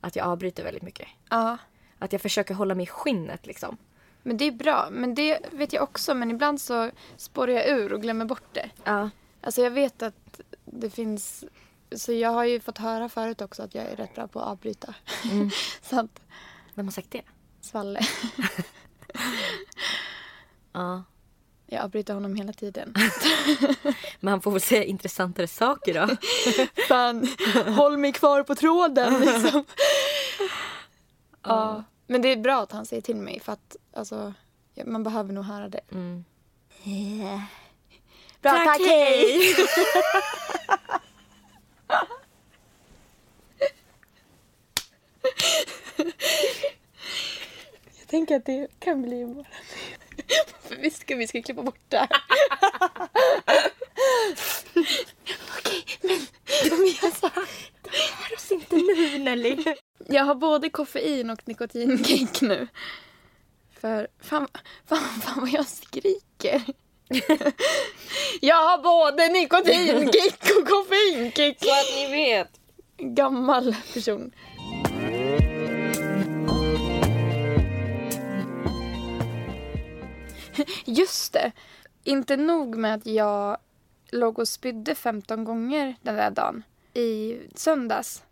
att 0.00 0.16
jag 0.16 0.26
avbryter 0.26 0.64
väldigt 0.64 0.82
mycket. 0.82 1.08
ja. 1.30 1.58
Att 1.98 2.12
jag 2.12 2.22
försöker 2.22 2.54
hålla 2.54 2.74
mig 2.74 2.82
i 2.82 2.86
skinnet 2.86 3.46
liksom. 3.46 3.76
Men 4.22 4.36
det 4.36 4.44
är 4.44 4.52
bra. 4.52 4.88
Men 4.90 5.14
det 5.14 5.38
vet 5.52 5.72
jag 5.72 5.82
också. 5.82 6.14
Men 6.14 6.30
ibland 6.30 6.60
så 6.60 6.90
spårar 7.16 7.52
jag 7.52 7.68
ur 7.68 7.92
och 7.92 8.02
glömmer 8.02 8.24
bort 8.24 8.54
det. 8.54 8.70
Ja. 8.84 9.10
Alltså 9.40 9.62
jag 9.62 9.70
vet 9.70 10.02
att 10.02 10.40
det 10.64 10.90
finns... 10.90 11.44
Så 11.92 12.12
jag 12.12 12.30
har 12.30 12.44
ju 12.44 12.60
fått 12.60 12.78
höra 12.78 13.08
förut 13.08 13.40
också 13.40 13.62
att 13.62 13.74
jag 13.74 13.84
är 13.84 13.96
rätt 13.96 14.14
bra 14.14 14.28
på 14.28 14.40
att 14.40 14.46
avbryta. 14.46 14.94
Mm. 15.30 15.50
så 15.82 16.00
att, 16.00 16.20
Vem 16.74 16.86
har 16.86 16.92
sagt 16.92 17.10
det? 17.10 17.22
Svalle. 17.60 18.00
Ja. 20.72 21.02
Jag 21.66 21.84
avbryter 21.84 22.14
honom 22.14 22.36
hela 22.36 22.52
tiden. 22.52 22.94
Men 24.20 24.30
han 24.30 24.40
får 24.40 24.50
väl 24.50 24.60
säga 24.60 24.84
intressantare 24.84 25.48
saker 25.48 25.94
då. 25.94 26.16
Fan, 26.88 27.28
håll 27.76 27.96
mig 27.96 28.12
kvar 28.12 28.42
på 28.42 28.54
tråden 28.54 29.20
liksom. 29.20 29.64
ja. 31.42 31.84
Men 32.06 32.22
det 32.22 32.28
är 32.28 32.36
bra 32.36 32.62
att 32.62 32.72
han 32.72 32.86
säger 32.86 33.02
till 33.02 33.16
mig 33.16 33.40
för 33.40 33.52
att 33.52 33.76
alltså, 33.92 34.34
man 34.84 35.02
behöver 35.02 35.32
nog 35.32 35.44
höra 35.44 35.68
det. 35.68 35.80
Mm. 35.92 36.24
Bra, 38.42 38.52
Tack, 38.52 38.78
hej! 38.78 39.54
Jag 47.98 48.10
tänker 48.10 48.36
att 48.36 48.44
det 48.44 48.68
kan 48.78 49.02
bli 49.02 49.20
imorgon. 49.20 49.44
För 50.68 50.76
vi 50.76 50.90
ska, 50.90 51.16
vi 51.16 51.26
ska 51.26 51.42
klippa 51.42 51.62
bort 51.62 51.80
det 51.88 51.96
här. 51.96 52.08
Okej, 55.58 55.84
men 56.00 56.72
om 56.72 56.94
jag 57.02 57.12
sa... 57.12 57.30
Hör 57.88 58.36
oss 58.36 58.52
inte 58.52 58.76
nu 58.76 59.18
Nelly. 59.18 59.64
Jag 60.08 60.24
har 60.24 60.34
både 60.34 60.70
koffein 60.70 61.30
och 61.30 61.40
nikotinkick 61.44 62.40
nu. 62.40 62.68
För 63.80 64.08
fan, 64.22 64.48
fan, 64.88 65.20
fan 65.22 65.40
vad 65.40 65.50
jag 65.50 65.66
skriker. 65.66 66.62
jag 68.40 68.56
har 68.56 68.82
både 68.82 69.28
nikotinkick 69.28 70.42
och 70.58 70.68
koffeinkick. 70.68 71.58
Så 71.60 71.70
att 71.70 71.94
ni 71.96 72.10
vet. 72.10 72.50
Gammal 72.98 73.76
person. 73.94 74.32
Just 80.84 81.32
det. 81.32 81.52
Inte 82.04 82.36
nog 82.36 82.76
med 82.76 82.94
att 82.94 83.06
jag 83.06 83.58
låg 84.10 84.38
och 84.38 84.48
spydde 84.48 84.94
15 84.94 85.44
gånger 85.44 85.94
den 86.02 86.14
där 86.16 86.30
dagen. 86.30 86.62
I 86.94 87.36
söndags. 87.54 88.22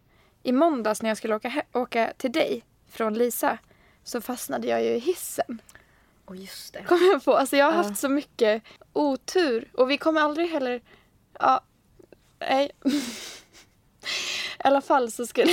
I 0.43 0.53
måndags 0.53 1.03
när 1.03 1.11
jag 1.11 1.17
skulle 1.19 1.35
åka, 1.35 1.63
åka 1.73 2.13
till 2.17 2.33
dig 2.33 2.65
från 2.91 3.15
Lisa 3.15 3.59
så 4.05 4.21
fastnade 4.21 4.67
jag 4.69 4.83
ju 4.85 4.89
i 4.89 4.99
hissen. 4.99 5.63
Och 6.25 6.37
just 6.37 6.73
det. 6.73 6.83
Kom 6.83 6.99
jag 7.13 7.25
på. 7.25 7.37
Alltså 7.37 7.57
jag 7.57 7.65
har 7.67 7.73
Ja. 7.73 7.77
haft 7.83 8.01
så 8.01 8.09
mycket 8.09 8.63
otur. 8.93 9.71
Och 9.75 9.91
vi 9.91 9.99
kommer 9.99 10.21
aldrig 10.21 10.49
heller... 10.51 10.83
Ja, 11.41 11.61
nej. 12.39 12.71
I 12.85 14.67
alla 14.67 14.81
fall 14.81 15.13
så 15.13 15.27
skulle 15.27 15.53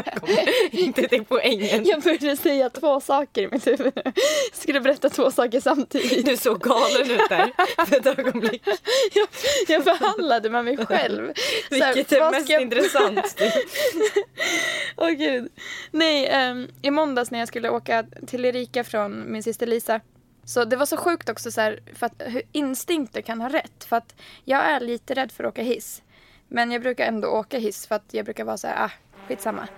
inte 0.70 1.08
till 1.08 1.24
poängen. 1.24 1.84
jag 1.84 2.02
började 2.02 2.36
säga 2.36 2.70
två 2.70 3.00
saker 3.00 3.42
i 3.42 3.48
mitt 3.50 3.66
huvud. 3.66 3.92
Jag 4.04 4.12
skulle 4.52 4.80
berätta 4.80 5.08
två 5.08 5.30
saker 5.30 5.60
samtidigt. 5.60 6.26
Du 6.26 6.36
såg 6.36 6.60
galen 6.60 7.10
ut 7.10 7.28
där 7.28 7.50
för 7.86 7.96
ett 7.96 8.18
ögonblick. 8.18 8.62
Jag, 9.14 9.28
jag 9.68 9.84
förhandlade 9.84 10.50
med 10.50 10.64
mig 10.64 10.76
själv. 10.86 11.32
Så 11.68 11.74
här, 11.74 11.94
Vilket 11.94 12.12
är 12.12 12.30
mest 12.30 12.48
jag- 12.48 12.62
intressant? 12.62 13.40
Åh 14.96 15.10
gud. 15.10 15.48
Nej, 15.90 16.26
ehm, 16.26 16.68
i 16.82 16.90
måndags 16.90 17.30
när 17.30 17.38
jag 17.38 17.48
skulle 17.48 17.70
åka 17.70 18.04
till 18.26 18.44
Erika 18.44 18.84
från 18.84 19.32
min 19.32 19.42
syster 19.42 19.66
Lisa. 19.66 20.00
Så 20.44 20.64
det 20.64 20.76
var 20.76 20.86
så 20.86 20.96
sjukt 20.96 21.28
också 21.28 21.50
så 21.50 21.60
här, 21.60 21.80
för 21.94 22.06
att 22.06 22.22
hur 22.26 22.42
instinkter 22.52 23.20
kan 23.20 23.40
ha 23.40 23.48
rätt. 23.48 23.84
För 23.84 23.96
att 23.96 24.14
jag 24.44 24.60
är 24.64 24.80
lite 24.80 25.14
rädd 25.14 25.32
för 25.32 25.44
att 25.44 25.48
åka 25.52 25.62
hiss. 25.62 26.02
Men 26.48 26.72
jag 26.72 26.82
brukar 26.82 27.06
ändå 27.06 27.28
åka 27.28 27.58
hiss 27.58 27.86
för 27.86 27.94
att 27.94 28.04
jag 28.10 28.24
brukar 28.24 28.44
vara 28.44 28.56
så 28.56 28.66
här, 28.66 28.84
ah, 28.84 28.90
skitsamma. 29.28 29.68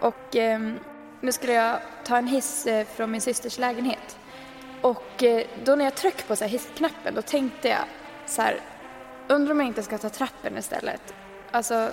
Och 0.00 0.36
eh, 0.36 0.60
nu 1.20 1.32
skulle 1.32 1.52
jag 1.52 1.78
ta 2.04 2.16
en 2.16 2.26
hiss 2.26 2.66
eh, 2.66 2.86
från 2.86 3.10
min 3.10 3.20
systers 3.20 3.58
lägenhet. 3.58 4.18
Och 4.80 5.22
eh, 5.22 5.46
då 5.64 5.76
när 5.76 5.84
jag 5.84 5.94
tryckte 5.94 6.22
på 6.22 6.36
så 6.36 6.44
här 6.44 6.50
hissknappen 6.50 7.14
då 7.14 7.22
tänkte 7.22 7.68
jag 7.68 7.84
så 8.26 8.42
här, 8.42 8.60
undrar 9.28 9.52
om 9.52 9.60
jag 9.60 9.66
inte 9.66 9.82
ska 9.82 9.98
ta 9.98 10.08
trappen 10.08 10.58
istället. 10.58 11.14
Alltså, 11.50 11.90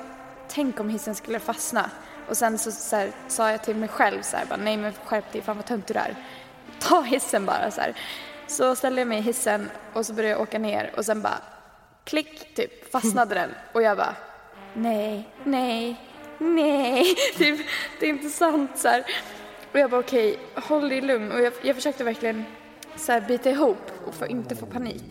tänk 0.47 0.79
om 0.79 0.89
hissen 0.89 1.15
skulle 1.15 1.39
fastna. 1.39 1.89
Och 2.29 2.37
sen 2.37 2.57
så, 2.57 2.71
så 2.71 2.95
här, 2.95 3.11
sa 3.27 3.51
jag 3.51 3.63
till 3.63 3.75
mig 3.75 3.89
själv 3.89 4.21
så 4.21 4.37
här, 4.37 4.45
bara, 4.45 4.57
nej 4.57 4.77
men 4.77 4.93
skärp 5.05 5.31
dig, 5.31 5.41
fan 5.41 5.55
vad 5.55 5.65
tönt 5.65 5.87
du 5.87 5.93
är. 5.93 6.15
Ta 6.79 7.01
hissen 7.01 7.45
bara 7.45 7.71
så 7.71 7.81
här. 7.81 7.95
Så 8.47 8.75
ställde 8.75 9.01
jag 9.01 9.07
mig 9.07 9.17
i 9.17 9.21
hissen 9.21 9.69
och 9.93 10.05
så 10.05 10.13
började 10.13 10.31
jag 10.31 10.41
åka 10.41 10.59
ner 10.59 10.93
och 10.97 11.05
sen 11.05 11.21
bara 11.21 11.39
klick, 12.03 12.55
typ 12.55 12.91
fastnade 12.91 13.35
den. 13.35 13.49
Och 13.73 13.81
jag 13.81 13.97
bara, 13.97 14.15
nej, 14.73 15.29
nej, 15.43 15.99
nej, 16.43 17.15
typ, 17.37 17.59
det 17.99 18.05
är 18.05 18.09
inte 18.09 18.29
sant 18.29 18.71
så 18.75 18.87
här. 18.87 19.05
Och 19.71 19.79
jag 19.79 19.89
bara 19.89 19.99
okej, 19.99 20.39
håll 20.55 20.89
dig 20.89 21.01
lugn. 21.01 21.31
Och 21.31 21.41
jag, 21.41 21.53
jag 21.61 21.75
försökte 21.75 22.03
verkligen 22.03 22.43
så 22.95 23.11
här, 23.11 23.21
bita 23.21 23.49
ihop 23.49 23.91
och 24.05 24.13
få, 24.13 24.27
inte 24.27 24.55
få 24.55 24.65
panik. 24.65 25.03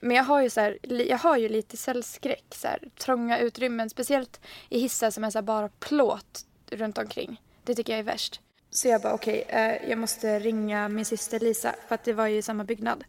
Men 0.00 0.16
jag 0.16 0.24
har 0.24 0.42
ju, 0.42 0.50
så 0.50 0.60
här, 0.60 0.78
jag 0.82 1.18
har 1.18 1.36
ju 1.36 1.48
lite 1.48 1.76
cellskräck, 1.76 2.44
så 2.54 2.68
här, 2.68 2.78
trånga 2.98 3.38
utrymmen. 3.38 3.90
Speciellt 3.90 4.40
i 4.68 4.78
hissar 4.78 5.10
som 5.10 5.24
är 5.24 5.30
så 5.30 5.38
här, 5.38 5.42
bara 5.42 5.68
plåt 5.68 6.46
runt 6.70 6.98
omkring. 6.98 7.40
Det 7.64 7.74
tycker 7.74 7.92
jag 7.92 8.00
är 8.00 8.04
värst. 8.04 8.40
Så 8.70 8.88
jag 8.88 9.02
bara 9.02 9.14
okej, 9.14 9.44
eh, 9.48 9.90
jag 9.90 9.98
måste 9.98 10.38
ringa 10.38 10.88
min 10.88 11.04
syster 11.04 11.40
Lisa 11.40 11.74
för 11.88 11.94
att 11.94 12.04
det 12.04 12.12
var 12.12 12.26
ju 12.26 12.36
i 12.36 12.42
samma 12.42 12.64
byggnad. 12.64 13.04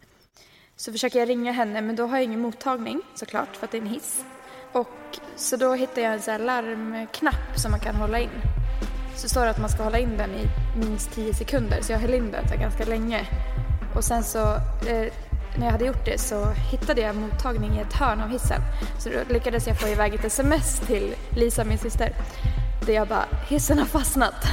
Så 0.75 0.91
försöker 0.91 1.19
jag 1.19 1.29
ringa 1.29 1.51
henne 1.51 1.81
men 1.81 1.95
då 1.95 2.05
har 2.05 2.17
jag 2.17 2.23
ingen 2.23 2.39
mottagning 2.39 3.01
såklart 3.15 3.55
för 3.55 3.65
att 3.65 3.71
det 3.71 3.77
är 3.77 3.81
en 3.81 3.87
hiss. 3.87 4.23
Och 4.73 5.19
så 5.35 5.55
då 5.55 5.73
hittade 5.73 6.01
jag 6.01 6.13
en 6.13 6.21
så 6.21 6.31
här 6.31 6.39
larmknapp 6.39 7.59
som 7.59 7.71
man 7.71 7.79
kan 7.79 7.95
hålla 7.95 8.19
in. 8.19 8.41
Så 9.15 9.29
står 9.29 9.43
det 9.43 9.49
att 9.49 9.59
man 9.59 9.69
ska 9.69 9.83
hålla 9.83 9.99
in 9.99 10.17
den 10.17 10.29
i 10.29 10.47
minst 10.77 11.11
10 11.11 11.33
sekunder 11.33 11.81
så 11.81 11.91
jag 11.91 11.99
höll 11.99 12.13
in 12.13 12.31
den 12.31 12.59
ganska 12.59 12.85
länge. 12.85 13.27
Och 13.95 14.03
sen 14.03 14.23
så 14.23 14.39
eh, 14.87 15.13
när 15.57 15.65
jag 15.65 15.71
hade 15.71 15.85
gjort 15.85 16.05
det 16.05 16.19
så 16.19 16.45
hittade 16.71 17.01
jag 17.01 17.15
mottagning 17.15 17.77
i 17.77 17.81
ett 17.81 17.93
hörn 17.93 18.21
av 18.21 18.29
hissen. 18.29 18.61
Så 18.99 19.09
då 19.09 19.33
lyckades 19.33 19.67
jag 19.67 19.79
få 19.79 19.87
iväg 19.87 20.15
ett 20.15 20.25
sms 20.25 20.79
till 20.79 21.15
Lisa, 21.35 21.63
min 21.63 21.77
syster. 21.77 22.13
Där 22.85 22.93
jag 22.93 23.07
bara, 23.07 23.25
hissen 23.47 23.79
har 23.79 23.85
fastnat. 23.85 24.45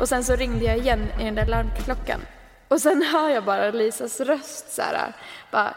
Och 0.00 0.08
sen 0.08 0.24
så 0.24 0.36
ringde 0.36 0.64
jag 0.64 0.78
igen 0.78 1.06
i 1.20 1.24
den 1.24 1.34
där 1.34 1.46
larmklockan. 1.46 2.20
Och 2.68 2.80
sen 2.80 3.02
hör 3.02 3.28
jag 3.28 3.44
bara 3.44 3.70
Lisas 3.70 4.20
röst 4.20 4.72
så 4.72 4.82
här. 4.82 5.12
Bara, 5.50 5.74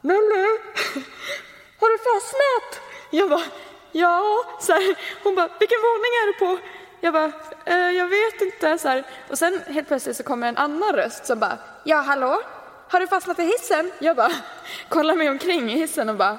Nelly, 0.00 0.46
har 1.80 1.88
du 1.92 1.98
fastnat? 1.98 2.87
Jag 3.10 3.30
bara, 3.30 3.44
ja. 3.92 4.22
Så 4.60 4.72
här, 4.72 4.96
hon 5.24 5.34
bara, 5.34 5.48
vilken 5.58 5.78
våning 5.78 6.12
är 6.22 6.26
du 6.26 6.38
på? 6.38 6.58
Jag 7.00 7.12
bara, 7.12 7.32
eh, 7.64 7.90
jag 7.90 8.08
vet 8.08 8.40
inte. 8.42 8.78
Så 8.78 8.88
här. 8.88 9.04
Och 9.30 9.38
sen 9.38 9.60
helt 9.66 9.88
plötsligt 9.88 10.16
så 10.16 10.22
kommer 10.22 10.48
en 10.48 10.56
annan 10.56 10.92
röst 10.92 11.26
som 11.26 11.38
bara, 11.38 11.58
ja 11.84 11.96
hallå? 11.96 12.40
Har 12.88 13.00
du 13.00 13.06
fastnat 13.06 13.38
i 13.38 13.42
hissen? 13.42 13.90
Jag 13.98 14.16
bara, 14.16 14.32
kollar 14.88 15.14
mig 15.14 15.28
omkring 15.28 15.70
i 15.70 15.74
hissen 15.78 16.08
och 16.08 16.16
bara, 16.16 16.38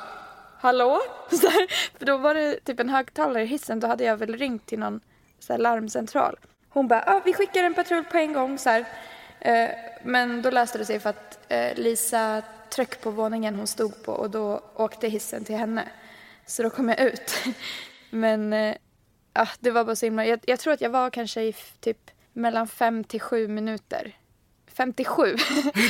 hallå? 0.60 1.00
Så 1.30 1.48
här, 1.48 1.68
för 1.98 2.06
då 2.06 2.18
var 2.18 2.34
det 2.34 2.60
typ 2.60 2.80
en 2.80 2.90
högtalare 2.90 3.44
i 3.44 3.46
hissen. 3.46 3.80
Då 3.80 3.88
hade 3.88 4.04
jag 4.04 4.18
väl 4.18 4.38
ringt 4.38 4.66
till 4.66 4.80
någon 4.80 5.02
så 5.40 5.54
här, 5.54 5.58
larmcentral. 5.58 6.36
Hon 6.70 6.88
bara, 6.88 7.04
ah, 7.08 7.22
vi 7.26 7.34
skickar 7.34 7.64
en 7.64 7.74
patrull 7.74 8.04
på 8.04 8.18
en 8.18 8.34
gång. 8.34 8.58
Så 8.58 8.70
här. 8.70 8.86
Eh, 9.40 9.70
men 10.04 10.42
då 10.42 10.50
löste 10.50 10.78
det 10.78 10.86
sig 10.86 11.00
för 11.00 11.10
att 11.10 11.40
eh, 11.48 11.76
Lisa 11.76 12.42
tryck 12.70 13.02
på 13.02 13.12
våningen 13.12 13.56
hon 13.56 13.68
stod 13.68 14.04
på 14.04 14.12
och 14.12 14.30
då 14.30 14.62
åkte 14.76 15.08
hissen 15.08 15.46
till 15.46 15.56
henne. 15.56 15.84
Så 16.50 16.64
då 16.64 16.70
kom 16.70 16.90
jag 16.90 17.00
ut. 17.00 17.34
Men 18.10 18.54
eh, 18.54 18.76
ja, 19.34 19.48
det 19.60 19.72
var 19.72 19.86
bara 19.86 19.96
så 19.96 20.06
himla... 20.06 20.26
Jag, 20.26 20.40
jag 20.48 20.60
tror 20.60 20.74
att 20.74 20.82
jag 20.82 20.90
var 20.90 21.10
kanske 21.10 21.42
i 21.42 21.56
typ 21.80 22.12
mellan 22.34 22.68
fem 22.68 23.04
till 23.04 23.22
sju 23.22 23.48
minuter. 23.48 24.18
57? 24.68 25.36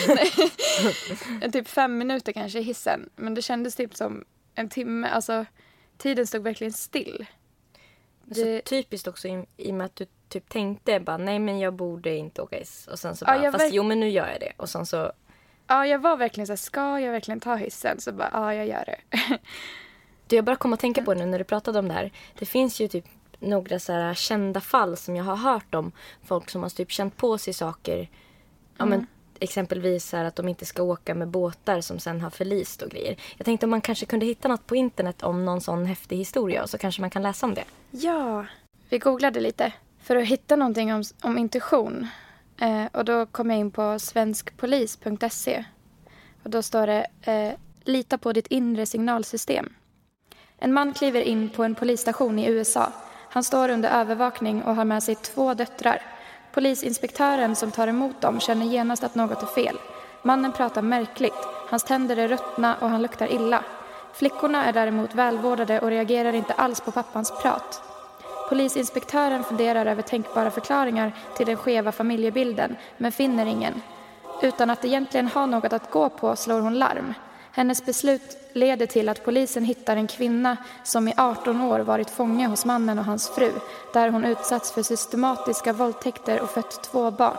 Nej. 0.07 1.51
typ 1.51 1.67
fem 1.67 1.97
minuter 1.97 2.31
kanske 2.31 2.59
i 2.59 2.61
hissen. 2.61 3.09
Men 3.15 3.33
det 3.33 3.41
kändes 3.41 3.75
typ 3.75 3.95
som 3.95 4.25
en 4.55 4.69
timme. 4.69 5.07
Alltså, 5.07 5.45
tiden 5.97 6.27
stod 6.27 6.43
verkligen 6.43 6.73
still. 6.73 7.25
Så 8.31 8.43
Det- 8.43 8.61
typiskt 8.61 9.07
också 9.07 9.27
i, 9.27 9.45
i 9.57 9.71
och 9.71 9.75
med 9.75 9.85
att 9.85 9.95
du 9.95 10.05
typ 10.29 10.49
tänkte 10.49 10.99
bara 10.99 11.17
nej 11.17 11.39
men 11.39 11.59
jag 11.59 11.73
borde 11.73 12.15
inte 12.15 12.41
åka 12.41 12.55
hiss. 12.57 12.87
Och 12.87 12.99
sen 12.99 13.15
så 13.15 13.25
Ja, 13.27 13.33
bara 13.33 13.43
jag 13.43 13.53
fast 13.53 13.65
verk- 13.65 13.73
jo 13.73 13.83
men 13.83 13.99
nu 13.99 14.09
gör 14.09 14.27
jag 14.27 14.39
det. 14.39 14.51
Och 14.57 14.69
sen 14.69 14.85
så 14.85 15.11
Ja, 15.67 15.85
jag 15.87 15.99
var 15.99 16.17
verkligen 16.17 16.47
så 16.47 16.51
här, 16.53 16.57
ska 16.57 16.99
jag 16.99 17.11
verkligen 17.11 17.39
ta 17.39 17.55
hissen? 17.55 18.01
Så 18.01 18.11
bara, 18.11 18.29
ja, 18.33 18.53
jag 18.53 18.67
gör 18.67 18.85
det. 18.85 18.99
Du, 20.29 20.35
jag 20.35 20.45
bara 20.45 20.55
kom 20.55 20.73
att 20.73 20.79
tänka 20.79 21.03
på 21.03 21.13
det 21.13 21.19
nu 21.19 21.25
när 21.25 21.37
du 21.37 21.43
pratade 21.43 21.79
om 21.79 21.87
det 21.87 21.93
här. 21.93 22.11
Det 22.39 22.45
finns 22.45 22.81
ju 22.81 22.87
typ 22.87 23.05
några 23.39 23.79
så 23.79 23.93
här 23.93 24.13
kända 24.13 24.61
fall 24.61 24.97
som 24.97 25.15
jag 25.15 25.23
har 25.23 25.35
hört 25.35 25.75
om. 25.75 25.91
Folk 26.23 26.49
som 26.49 26.63
har 26.63 26.69
typ 26.69 26.91
känt 26.91 27.17
på 27.17 27.37
sig 27.37 27.53
saker. 27.53 28.09
Ja, 28.77 28.85
men, 28.85 29.07
exempelvis 29.39 30.05
så 30.09 30.17
här 30.17 30.25
att 30.25 30.35
de 30.35 30.47
inte 30.47 30.65
ska 30.65 30.83
åka 30.83 31.15
med 31.15 31.27
båtar 31.27 31.81
som 31.81 31.99
sen 31.99 32.21
har 32.21 32.29
förlist 32.29 32.81
och 32.81 32.89
grejer. 32.89 33.15
Jag 33.37 33.45
tänkte 33.45 33.65
om 33.65 33.69
man 33.69 33.81
kanske 33.81 34.05
kunde 34.05 34.25
hitta 34.25 34.47
något 34.47 34.67
på 34.67 34.75
internet 34.75 35.23
om 35.23 35.45
någon 35.45 35.61
sån 35.61 35.85
häftig 35.85 36.17
historia 36.17 36.67
så 36.67 36.77
kanske 36.77 37.01
man 37.01 37.09
kan 37.09 37.23
läsa 37.23 37.45
om 37.45 37.53
det. 37.53 37.63
Ja. 37.91 38.45
Vi 38.89 38.97
googlade 38.97 39.39
lite 39.39 39.73
för 39.99 40.15
att 40.15 40.25
hitta 40.25 40.55
någonting 40.55 40.93
om, 40.93 41.03
om 41.21 41.37
intuition. 41.37 42.07
Eh, 42.57 42.85
och 42.93 43.05
då 43.05 43.25
kom 43.25 43.49
jag 43.49 43.59
in 43.59 43.71
på 43.71 43.99
svenskpolis.se. 43.99 45.65
Och 46.43 46.49
då 46.49 46.61
står 46.61 46.87
det 46.87 47.07
eh, 47.21 47.53
Lita 47.83 48.17
på 48.17 48.33
ditt 48.33 48.47
inre 48.47 48.85
signalsystem. 48.85 49.73
En 50.59 50.73
man 50.73 50.93
kliver 50.93 51.21
in 51.21 51.49
på 51.49 51.63
en 51.63 51.75
polisstation 51.75 52.39
i 52.39 52.45
USA. 52.45 52.91
Han 53.29 53.43
står 53.43 53.69
under 53.69 53.89
övervakning 53.89 54.63
och 54.63 54.75
har 54.75 54.85
med 54.85 55.03
sig 55.03 55.15
två 55.15 55.53
döttrar. 55.53 56.01
Polisinspektören 56.51 57.55
som 57.55 57.71
tar 57.71 57.87
emot 57.87 58.21
dem 58.21 58.39
känner 58.39 58.65
genast 58.65 59.03
att 59.03 59.15
något 59.15 59.43
är 59.43 59.47
fel. 59.47 59.77
Mannen 60.23 60.51
pratar 60.51 60.81
märkligt. 60.81 61.47
Hans 61.69 61.83
tänder 61.83 62.17
är 62.17 62.27
ruttna 62.27 62.75
och 62.81 62.89
han 62.89 63.01
luktar 63.01 63.31
illa. 63.31 63.63
Flickorna 64.13 64.65
är 64.65 64.73
däremot 64.73 65.15
välvårdade 65.15 65.79
och 65.79 65.89
reagerar 65.89 66.33
inte 66.33 66.53
alls 66.53 66.81
på 66.81 66.91
pappans 66.91 67.33
prat. 67.41 67.81
Polisinspektören 68.49 69.43
funderar 69.43 69.85
över 69.85 70.01
tänkbara 70.01 70.51
förklaringar 70.51 71.11
till 71.37 71.45
den 71.45 71.57
skeva 71.57 71.91
familjebilden 71.91 72.75
men 72.97 73.11
finner 73.11 73.45
ingen. 73.45 73.81
Utan 74.41 74.69
att 74.69 74.85
egentligen 74.85 75.27
ha 75.27 75.45
något 75.45 75.73
att 75.73 75.91
gå 75.91 76.09
på 76.09 76.35
slår 76.35 76.59
hon 76.59 76.79
larm. 76.79 77.13
Hennes 77.59 77.85
beslut 77.85 78.37
leder 78.53 78.85
till 78.85 79.09
att 79.09 79.25
polisen 79.25 79.65
hittar 79.65 79.95
en 79.95 80.07
kvinna 80.07 80.57
som 80.83 81.07
i 81.07 81.13
18 81.17 81.61
år 81.61 81.79
varit 81.79 82.09
fånge 82.09 82.47
hos 82.47 82.65
mannen 82.65 82.99
och 82.99 83.05
hans 83.05 83.29
fru 83.29 83.51
där 83.93 84.09
hon 84.09 84.25
utsatts 84.25 84.71
för 84.71 84.83
systematiska 84.83 85.73
våldtäkter 85.73 86.41
och 86.41 86.49
fött 86.49 86.83
två 86.83 87.11
barn. 87.11 87.37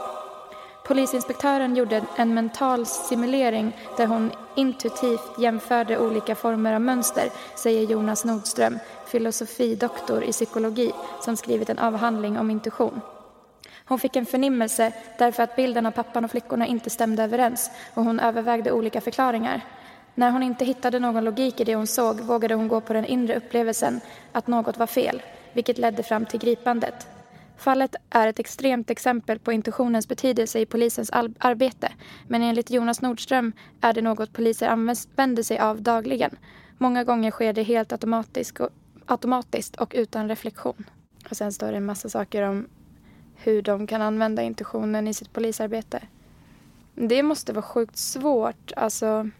Polisinspektören 0.84 1.76
gjorde 1.76 2.04
en 2.16 2.34
mental 2.34 2.86
simulering 2.86 3.76
där 3.96 4.06
hon 4.06 4.30
intuitivt 4.56 5.38
jämförde 5.38 5.98
olika 5.98 6.34
former 6.34 6.72
av 6.72 6.80
mönster, 6.80 7.30
säger 7.56 7.86
Jonas 7.86 8.24
Nordström, 8.24 8.78
filosofidoktor 9.06 10.24
i 10.24 10.32
psykologi 10.32 10.92
som 11.20 11.36
skrivit 11.36 11.70
en 11.70 11.78
avhandling 11.78 12.38
om 12.38 12.50
intuition. 12.50 13.00
Hon 13.84 13.98
fick 13.98 14.16
en 14.16 14.26
förnimmelse 14.26 14.92
därför 15.18 15.42
att 15.42 15.56
bilden 15.56 15.86
av 15.86 15.90
pappan 15.90 16.24
och 16.24 16.30
flickorna 16.30 16.66
inte 16.66 16.90
stämde 16.90 17.22
överens 17.22 17.70
och 17.94 18.04
hon 18.04 18.20
övervägde 18.20 18.72
olika 18.72 19.00
förklaringar. 19.00 19.64
När 20.14 20.30
hon 20.30 20.42
inte 20.42 20.64
hittade 20.64 20.98
någon 20.98 21.24
logik 21.24 21.60
i 21.60 21.64
det 21.64 21.74
hon 21.74 21.86
såg 21.86 22.20
vågade 22.20 22.54
hon 22.54 22.68
gå 22.68 22.80
på 22.80 22.92
den 22.92 23.04
inre 23.04 23.36
upplevelsen 23.36 24.00
att 24.32 24.46
något 24.46 24.78
var 24.78 24.86
fel, 24.86 25.22
vilket 25.52 25.78
ledde 25.78 26.02
fram 26.02 26.26
till 26.26 26.40
gripandet. 26.40 27.06
Fallet 27.56 27.96
är 28.10 28.26
ett 28.26 28.38
extremt 28.38 28.90
exempel 28.90 29.38
på 29.38 29.52
intuitionens 29.52 30.08
betydelse 30.08 30.58
i 30.58 30.66
polisens 30.66 31.10
arbete 31.38 31.92
men 32.28 32.42
enligt 32.42 32.70
Jonas 32.70 33.02
Nordström 33.02 33.52
är 33.80 33.92
det 33.92 34.02
något 34.02 34.32
poliser 34.32 34.68
använder 34.68 35.42
sig 35.42 35.58
av 35.58 35.82
dagligen. 35.82 36.36
Många 36.78 37.04
gånger 37.04 37.30
sker 37.30 37.52
det 37.52 37.62
helt 37.62 37.92
automatiskt 37.92 38.60
och, 38.60 38.70
automatiskt 39.06 39.76
och 39.76 39.92
utan 39.96 40.28
reflektion. 40.28 40.84
Och 41.30 41.36
sen 41.36 41.52
står 41.52 41.70
det 41.70 41.76
en 41.76 41.84
massa 41.84 42.08
saker 42.08 42.42
om 42.42 42.68
hur 43.36 43.62
de 43.62 43.86
kan 43.86 44.02
använda 44.02 44.42
intuitionen 44.42 45.08
i 45.08 45.14
sitt 45.14 45.32
polisarbete. 45.32 46.02
Det 46.94 47.22
måste 47.22 47.52
vara 47.52 47.62
sjukt 47.62 47.96
svårt. 47.96 48.72
Alltså, 48.76 49.30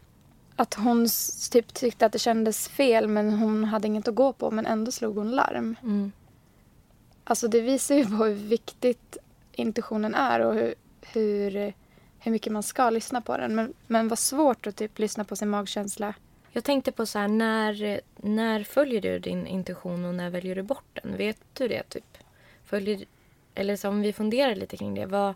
att 0.61 0.75
hon 0.75 1.07
typ 1.51 1.75
tyckte 1.75 2.07
att 2.07 2.13
det 2.13 2.19
kändes 2.19 2.69
fel 2.69 3.09
men 3.09 3.31
hon 3.31 3.65
hade 3.65 3.87
inget 3.87 4.09
att 4.09 4.15
gå 4.15 4.33
på 4.33 4.51
men 4.51 4.67
ändå 4.67 4.93
slog 4.93 5.17
hon 5.17 5.31
larm. 5.31 5.77
Mm. 5.83 6.13
Alltså 7.25 7.49
det 7.49 7.61
visar 7.61 7.95
ju 7.95 8.05
på 8.05 8.25
hur 8.25 8.35
viktigt 8.35 9.17
intuitionen 9.53 10.15
är 10.15 10.41
och 10.41 10.55
hur, 10.55 10.75
hur, 11.03 11.75
hur 12.19 12.33
mycket 12.33 12.53
man 12.53 12.63
ska 12.63 12.91
lyssna 12.91 13.21
på 13.21 13.37
den. 13.37 13.55
Men, 13.55 13.75
men 13.87 14.09
vad 14.09 14.19
svårt 14.19 14.67
att 14.67 14.77
typ 14.77 14.99
lyssna 14.99 15.25
på 15.25 15.37
sin 15.37 15.49
magkänsla. 15.49 16.15
Jag 16.53 16.65
tänkte 16.65 16.93
på 16.93 17.07
så 17.07 17.19
här, 17.19 17.29
när, 17.29 18.01
när 18.17 18.65
följer 18.65 19.01
du 19.01 19.19
din 19.19 19.47
intuition 19.47 20.05
och 20.05 20.15
när 20.15 20.31
väljer 20.31 20.55
du 20.55 20.63
bort 20.63 21.01
den? 21.03 21.17
Vet 21.17 21.39
du 21.53 21.69
det? 21.69 21.83
typ? 21.83 22.19
Följer, 22.65 23.05
eller 23.55 23.77
så 23.77 23.89
om 23.89 24.01
vi 24.01 24.13
funderar 24.13 24.55
lite 24.55 24.77
kring 24.77 24.95
det. 24.95 25.07
Vad, 25.07 25.35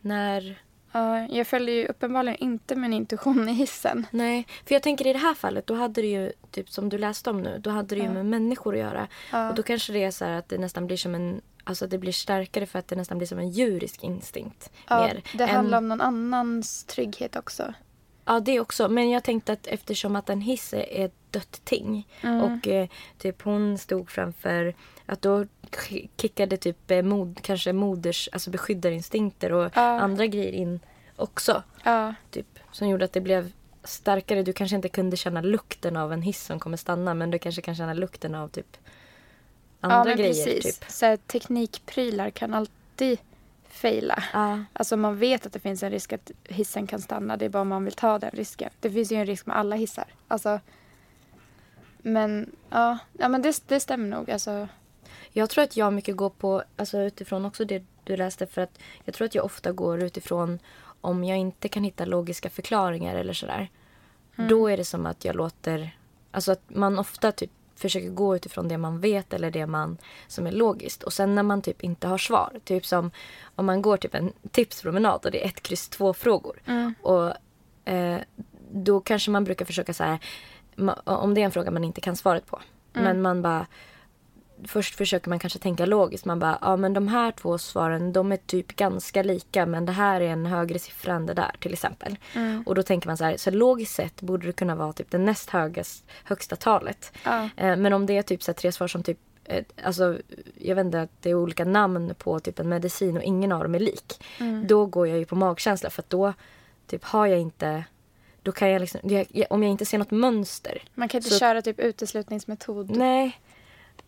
när... 0.00 0.62
Ja, 0.92 1.26
jag 1.30 1.46
följde 1.46 1.72
ju 1.72 1.86
uppenbarligen 1.86 2.36
inte 2.36 2.76
min 2.76 2.92
intuition 2.92 3.48
i 3.48 3.52
hissen. 3.52 4.06
Nej, 4.10 4.46
för 4.66 4.74
jag 4.74 4.82
tänker 4.82 5.06
i 5.06 5.12
det 5.12 5.18
här 5.18 5.34
fallet, 5.34 5.66
då 5.66 5.74
hade 5.74 6.00
det 6.02 6.08
ju, 6.08 6.32
typ 6.50 6.70
som 6.70 6.88
du 6.88 6.98
läste 6.98 7.30
om 7.30 7.42
nu, 7.42 7.58
då 7.58 7.70
hade 7.70 7.94
det 7.94 8.02
ju 8.02 8.08
med 8.08 8.26
människor 8.26 8.72
att 8.74 8.80
göra. 8.80 9.08
Ja. 9.32 9.48
Och 9.48 9.54
då 9.54 9.62
kanske 9.62 9.92
det 9.92 10.04
är 10.04 10.10
så 10.10 10.24
här 10.24 10.38
att 10.38 10.48
det 10.48 10.58
nästan 10.58 10.86
blir 10.86 10.96
som 10.96 11.14
en, 11.14 11.40
alltså 11.64 11.86
det 11.86 11.98
blir 11.98 12.12
starkare 12.12 12.66
för 12.66 12.78
att 12.78 12.88
det 12.88 12.96
nästan 12.96 13.18
blir 13.18 13.28
som 13.28 13.38
en 13.38 13.50
djurisk 13.50 14.04
instinkt. 14.04 14.70
Ja, 14.88 15.10
det 15.34 15.44
än- 15.44 15.50
handlar 15.50 15.78
om 15.78 15.88
någon 15.88 16.00
annans 16.00 16.84
trygghet 16.84 17.36
också. 17.36 17.74
Ja, 18.24 18.40
det 18.40 18.60
också. 18.60 18.88
Men 18.88 19.10
jag 19.10 19.24
tänkte 19.24 19.52
att 19.52 19.66
eftersom 19.66 20.16
att 20.16 20.30
en 20.30 20.40
hiss 20.40 20.72
är 20.74 21.04
ett 21.04 21.14
dött 21.30 21.60
ting 21.64 22.08
Mm. 22.22 22.40
och 22.42 22.68
eh, 22.68 22.88
typ 23.18 23.42
hon 23.42 23.78
stod 23.78 24.10
framför 24.10 24.74
att 25.06 25.22
då 25.22 25.44
ki- 25.70 26.08
kickade 26.16 26.56
typ 26.56 26.90
eh, 26.90 27.02
mod, 27.02 27.38
kanske 27.42 27.72
moders 27.72 28.28
alltså 28.32 28.50
beskyddarinstinkter 28.50 29.52
och 29.52 29.70
Ja. 29.74 29.80
andra 29.82 30.26
grejer 30.26 30.52
in 30.52 30.80
också. 31.16 31.62
Ja, 31.84 32.14
Typ, 32.30 32.58
som 32.72 32.88
gjorde 32.88 33.04
att 33.04 33.12
det 33.12 33.20
blev 33.20 33.52
starkare. 33.84 34.42
Du 34.42 34.52
kanske 34.52 34.76
inte 34.76 34.88
kunde 34.88 35.16
känna 35.16 35.40
lukten 35.40 35.96
av 35.96 36.12
en 36.12 36.22
hiss 36.22 36.44
som 36.44 36.60
kommer 36.60 36.76
stanna 36.76 37.14
men 37.14 37.30
du 37.30 37.38
kanske 37.38 37.62
kan 37.62 37.74
känna 37.76 37.94
lukten 37.94 38.34
av 38.34 38.48
typ 38.48 38.76
andra 39.80 39.96
ja 39.98 40.04
men 40.04 40.16
grejer. 40.16 40.44
precis. 40.46 40.78
Typ. 40.80 40.90
Så 40.90 41.06
här, 41.06 41.16
teknikprylar 41.16 42.30
kan 42.30 42.54
alltid 42.54 43.18
fejla. 43.72 44.24
Ja. 44.32 44.64
Alltså 44.72 44.96
man 44.96 45.18
vet 45.18 45.46
att 45.46 45.52
det 45.52 45.58
finns 45.58 45.82
en 45.82 45.90
risk 45.90 46.12
att 46.12 46.30
hissen 46.44 46.86
kan 46.86 47.00
stanna. 47.00 47.36
Det 47.36 47.44
är 47.44 47.48
bara 47.48 47.60
om 47.60 47.68
man 47.68 47.84
vill 47.84 47.94
ta 47.94 48.18
den 48.18 48.30
risken. 48.30 48.70
Det 48.80 48.90
finns 48.90 49.12
ju 49.12 49.16
en 49.16 49.26
risk 49.26 49.46
med 49.46 49.56
alla 49.56 49.76
hissar. 49.76 50.04
Alltså, 50.28 50.60
men 51.98 52.56
ja, 52.70 52.98
ja 53.12 53.28
men 53.28 53.42
det, 53.42 53.62
det 53.68 53.80
stämmer 53.80 54.08
nog. 54.08 54.30
Alltså, 54.30 54.68
Jag 55.32 55.50
tror 55.50 55.64
att 55.64 55.76
jag 55.76 55.92
mycket 55.92 56.16
går 56.16 56.30
på, 56.30 56.62
alltså 56.76 56.98
utifrån 56.98 57.44
också 57.44 57.64
det 57.64 57.84
du 58.04 58.16
läste 58.16 58.46
för 58.46 58.62
att 58.62 58.78
jag 59.04 59.14
tror 59.14 59.26
att 59.26 59.34
jag 59.34 59.44
ofta 59.44 59.72
går 59.72 60.02
utifrån 60.02 60.58
om 61.00 61.24
jag 61.24 61.38
inte 61.38 61.68
kan 61.68 61.84
hitta 61.84 62.04
logiska 62.04 62.50
förklaringar 62.50 63.14
eller 63.14 63.32
sådär. 63.32 63.68
Då 64.48 64.70
är 64.70 64.76
det 64.76 64.84
som 64.84 65.06
att 65.06 65.24
jag 65.24 65.36
låter, 65.36 65.96
alltså 66.30 66.52
att 66.52 66.62
man 66.68 66.98
ofta 66.98 67.32
typ 67.32 67.50
försöker 67.82 68.10
gå 68.10 68.36
utifrån 68.36 68.68
det 68.68 68.78
man 68.78 69.00
vet 69.00 69.32
eller 69.32 69.50
det 69.50 69.66
man 69.66 69.98
som 70.26 70.46
är 70.46 70.52
logiskt. 70.52 71.02
Och 71.02 71.12
sen 71.12 71.34
när 71.34 71.42
man 71.42 71.62
typ 71.62 71.84
inte 71.84 72.08
har 72.08 72.18
svar, 72.18 72.60
typ 72.64 72.86
som 72.86 73.10
om 73.56 73.66
man 73.66 73.82
går 73.82 73.96
typ 73.96 74.14
en 74.14 74.32
tipspromenad 74.50 75.24
och 75.24 75.30
det 75.30 75.44
är 75.44 75.48
ett 75.48 75.62
kryss 75.62 75.88
två 75.88 76.14
frågor. 76.14 76.62
Och 77.02 77.32
eh, 77.92 78.18
då 78.72 79.00
kanske 79.00 79.30
man 79.30 79.44
brukar 79.44 79.64
försöka 79.64 79.94
så 79.94 80.04
här, 80.04 80.18
om 81.04 81.34
det 81.34 81.40
är 81.40 81.44
en 81.44 81.50
fråga 81.50 81.70
man 81.70 81.84
inte 81.84 82.00
kan 82.00 82.16
svaret 82.16 82.46
på. 82.46 82.60
Men 82.92 83.22
man 83.22 83.42
bara, 83.42 83.66
först 84.66 84.94
försöker 84.94 85.28
man 85.28 85.38
kanske 85.38 85.58
tänka 85.58 85.86
logiskt. 85.86 86.24
Man 86.24 86.38
bara, 86.38 86.58
ja 86.60 86.76
men 86.76 86.92
de 86.92 87.08
här 87.08 87.30
två 87.32 87.58
svaren 87.58 88.12
de 88.12 88.32
är 88.32 88.36
typ 88.36 88.76
ganska 88.76 89.22
lika 89.22 89.66
men 89.66 89.86
det 89.86 89.92
här 89.92 90.20
är 90.20 90.28
en 90.28 90.46
högre 90.46 90.78
siffra 90.78 91.12
än 91.14 91.26
det 91.26 91.34
där 91.34 91.50
till 91.60 91.72
exempel. 91.72 92.16
Och 92.66 92.74
då 92.74 92.82
tänker 92.82 93.08
man 93.08 93.16
så 93.16 93.24
här, 93.24 93.36
så 93.36 93.50
logiskt 93.50 93.94
sett 93.94 94.20
borde 94.20 94.46
det 94.46 94.52
kunna 94.52 94.74
vara 94.74 94.92
typ 94.92 95.10
det 95.10 95.18
näst 95.18 95.50
högast, 95.50 96.04
högsta 96.24 96.56
talet. 96.56 97.12
Ja. 97.24 97.48
Eh, 97.56 97.76
men 97.76 97.92
om 97.92 98.06
det 98.06 98.16
är 98.16 98.22
typ 98.22 98.42
så 98.42 98.52
tre 98.52 98.72
svar 98.72 98.88
som 98.88 99.02
typ 99.02 99.18
eh, 99.44 99.64
Alltså, 99.84 100.18
jag 100.58 100.74
vet 100.76 100.84
inte, 100.86 101.00
att 101.02 101.10
det 101.20 101.30
är 101.30 101.34
olika 101.34 101.64
namn 101.64 102.14
på 102.18 102.40
typ 102.40 102.58
en 102.58 102.68
medicin 102.68 103.16
och 103.16 103.22
ingen 103.22 103.52
av 103.52 103.62
dem 103.62 103.74
är 103.74 103.78
lik. 103.80 104.24
Då 104.66 104.86
går 104.86 105.08
jag 105.08 105.18
ju 105.18 105.24
på 105.24 105.36
magkänsla 105.36 105.90
för 105.90 106.02
att 106.02 106.10
då 106.10 106.32
typ 106.86 107.04
har 107.04 107.26
jag 107.26 107.38
inte 107.40 107.84
då 108.42 108.52
kan 108.52 108.70
jag 108.70 108.80
liksom, 108.80 109.00
om 109.50 109.62
jag 109.62 109.70
inte 109.70 109.86
ser 109.86 109.98
något 109.98 110.10
mönster. 110.10 110.82
Man 110.94 111.08
kan 111.08 111.18
inte 111.18 111.30
Så- 111.30 111.38
köra 111.38 111.62
typ 111.62 111.78
uteslutningsmetod. 111.80 112.96
Nej. 112.96 113.40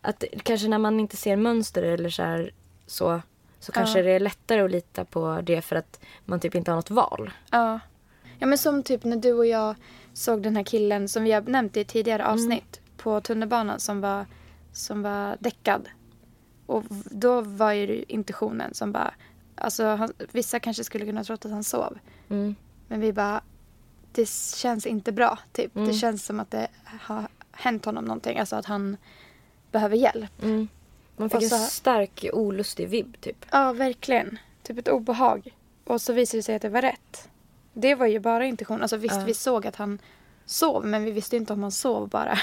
Att 0.05 0.23
kanske 0.43 0.67
när 0.67 0.77
man 0.77 0.99
inte 0.99 1.17
ser 1.17 1.35
mönster 1.35 1.83
eller 1.83 2.09
så 2.09 2.23
här, 2.23 2.51
så, 2.87 3.21
så 3.59 3.71
kanske 3.71 4.01
det 4.01 4.11
är 4.11 4.19
lättare 4.19 4.61
att 4.61 4.71
lita 4.71 5.05
på 5.05 5.41
det 5.43 5.61
för 5.61 5.75
att 5.75 5.99
man 6.25 6.39
typ 6.39 6.55
inte 6.55 6.71
har 6.71 6.75
något 6.75 6.89
val. 6.89 7.31
Ja. 7.51 7.79
ja, 8.39 8.47
men 8.47 8.57
som 8.57 8.83
typ 8.83 9.03
när 9.03 9.15
du 9.15 9.33
och 9.33 9.45
jag 9.45 9.75
såg 10.13 10.43
den 10.43 10.55
här 10.55 10.63
killen 10.63 11.07
som 11.07 11.23
vi 11.23 11.31
har 11.31 11.41
nämnt 11.41 11.77
i 11.77 11.83
tidigare 11.83 12.25
avsnitt 12.25 12.81
på 12.97 13.21
tunnelbanan 13.21 13.79
som 13.79 14.01
var, 14.01 14.25
som 14.71 15.01
var 15.01 15.37
däckad. 15.39 15.89
Och 16.65 16.83
då 17.11 17.41
var 17.41 17.71
ju 17.71 18.05
intuitionen 18.07 18.73
som 18.73 18.91
bara, 18.91 19.13
alltså 19.55 19.85
han, 19.85 20.13
vissa 20.31 20.59
kanske 20.59 20.83
skulle 20.83 21.05
kunna 21.05 21.23
trott 21.23 21.45
att 21.45 21.51
han 21.51 21.63
sov. 21.63 21.97
Mm. 22.29 22.55
Men 22.87 22.99
vi 22.99 23.13
bara, 23.13 23.41
det 24.11 24.29
känns 24.55 24.85
inte 24.85 25.11
bra 25.11 25.39
typ. 25.51 25.75
Mm. 25.75 25.87
Det 25.87 25.93
känns 25.93 26.25
som 26.25 26.39
att 26.39 26.51
det 26.51 26.67
har 26.83 27.27
hänt 27.51 27.85
honom 27.85 28.05
någonting, 28.05 28.39
alltså 28.39 28.55
att 28.55 28.65
han 28.65 28.97
behöver 29.75 29.95
hjälp. 29.97 30.43
Mm. 30.43 30.67
Man 31.17 31.29
fick 31.29 31.49
så- 31.49 31.55
en 31.55 31.61
stark 31.61 32.25
olustig 32.33 32.87
vibb 32.89 33.21
typ. 33.21 33.45
Ja, 33.51 33.73
verkligen. 33.73 34.37
Typ 34.63 34.77
ett 34.77 34.87
obehag. 34.87 35.53
Och 35.83 36.01
så 36.01 36.13
visade 36.13 36.37
det 36.39 36.43
sig 36.43 36.55
att 36.55 36.61
det 36.61 36.69
var 36.69 36.81
rätt. 36.81 37.29
Det 37.73 37.95
var 37.95 38.07
ju 38.07 38.19
bara 38.19 38.45
intuition. 38.45 38.81
Alltså 38.81 38.97
visst, 38.97 39.15
Ja. 39.15 39.23
vi 39.25 39.33
såg 39.33 39.67
att 39.67 39.75
han 39.75 39.99
sov, 40.45 40.85
men 40.85 41.03
vi 41.03 41.11
visste 41.11 41.37
inte 41.37 41.53
om 41.53 41.61
han 41.63 41.71
sov 41.71 42.09
bara. 42.09 42.37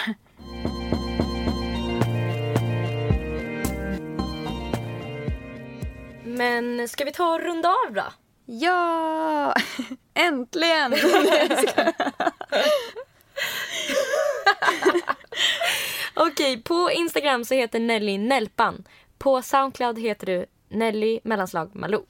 Men 6.24 6.88
ska 6.88 7.04
vi 7.04 7.12
ta 7.12 7.34
och 7.34 7.40
runda 7.40 7.68
av 7.68 7.92
då? 7.94 8.04
Ja! 8.46 9.54
Äntligen! 10.14 10.92
Okej, 16.26 16.62
på 16.62 16.90
Instagram 16.90 17.44
så 17.44 17.54
heter 17.54 17.80
Nelly 17.80 18.18
Nelpan. 18.18 18.84
På 19.18 19.42
Soundcloud 19.42 19.98
heter 19.98 20.26
du 20.26 20.46
Nelly 20.68 21.20
mellanslag 21.24 21.70
Malou. 21.76 22.02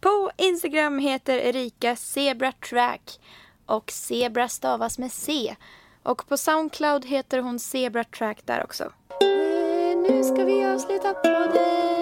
På 0.00 0.30
Instagram 0.36 0.98
heter 0.98 1.38
Erika 1.38 1.96
Zebra 1.96 2.52
Track. 2.52 3.20
Och 3.66 3.90
Zebra 3.90 4.48
stavas 4.48 4.98
med 4.98 5.12
C. 5.12 5.56
Och 6.02 6.28
på 6.28 6.36
Soundcloud 6.36 7.04
heter 7.04 7.38
hon 7.38 7.58
Zebra 7.58 8.04
Track 8.04 8.38
där 8.44 8.64
också. 8.64 8.92
Nu 10.08 10.24
ska 10.24 10.44
vi 10.44 10.64
avsluta 10.64 11.14
på 11.14 11.28
det. 11.28 11.96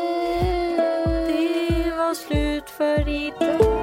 Det 1.27 1.97
var 1.97 2.15
slut 2.15 2.71
för 2.71 3.09
idag. 3.09 3.74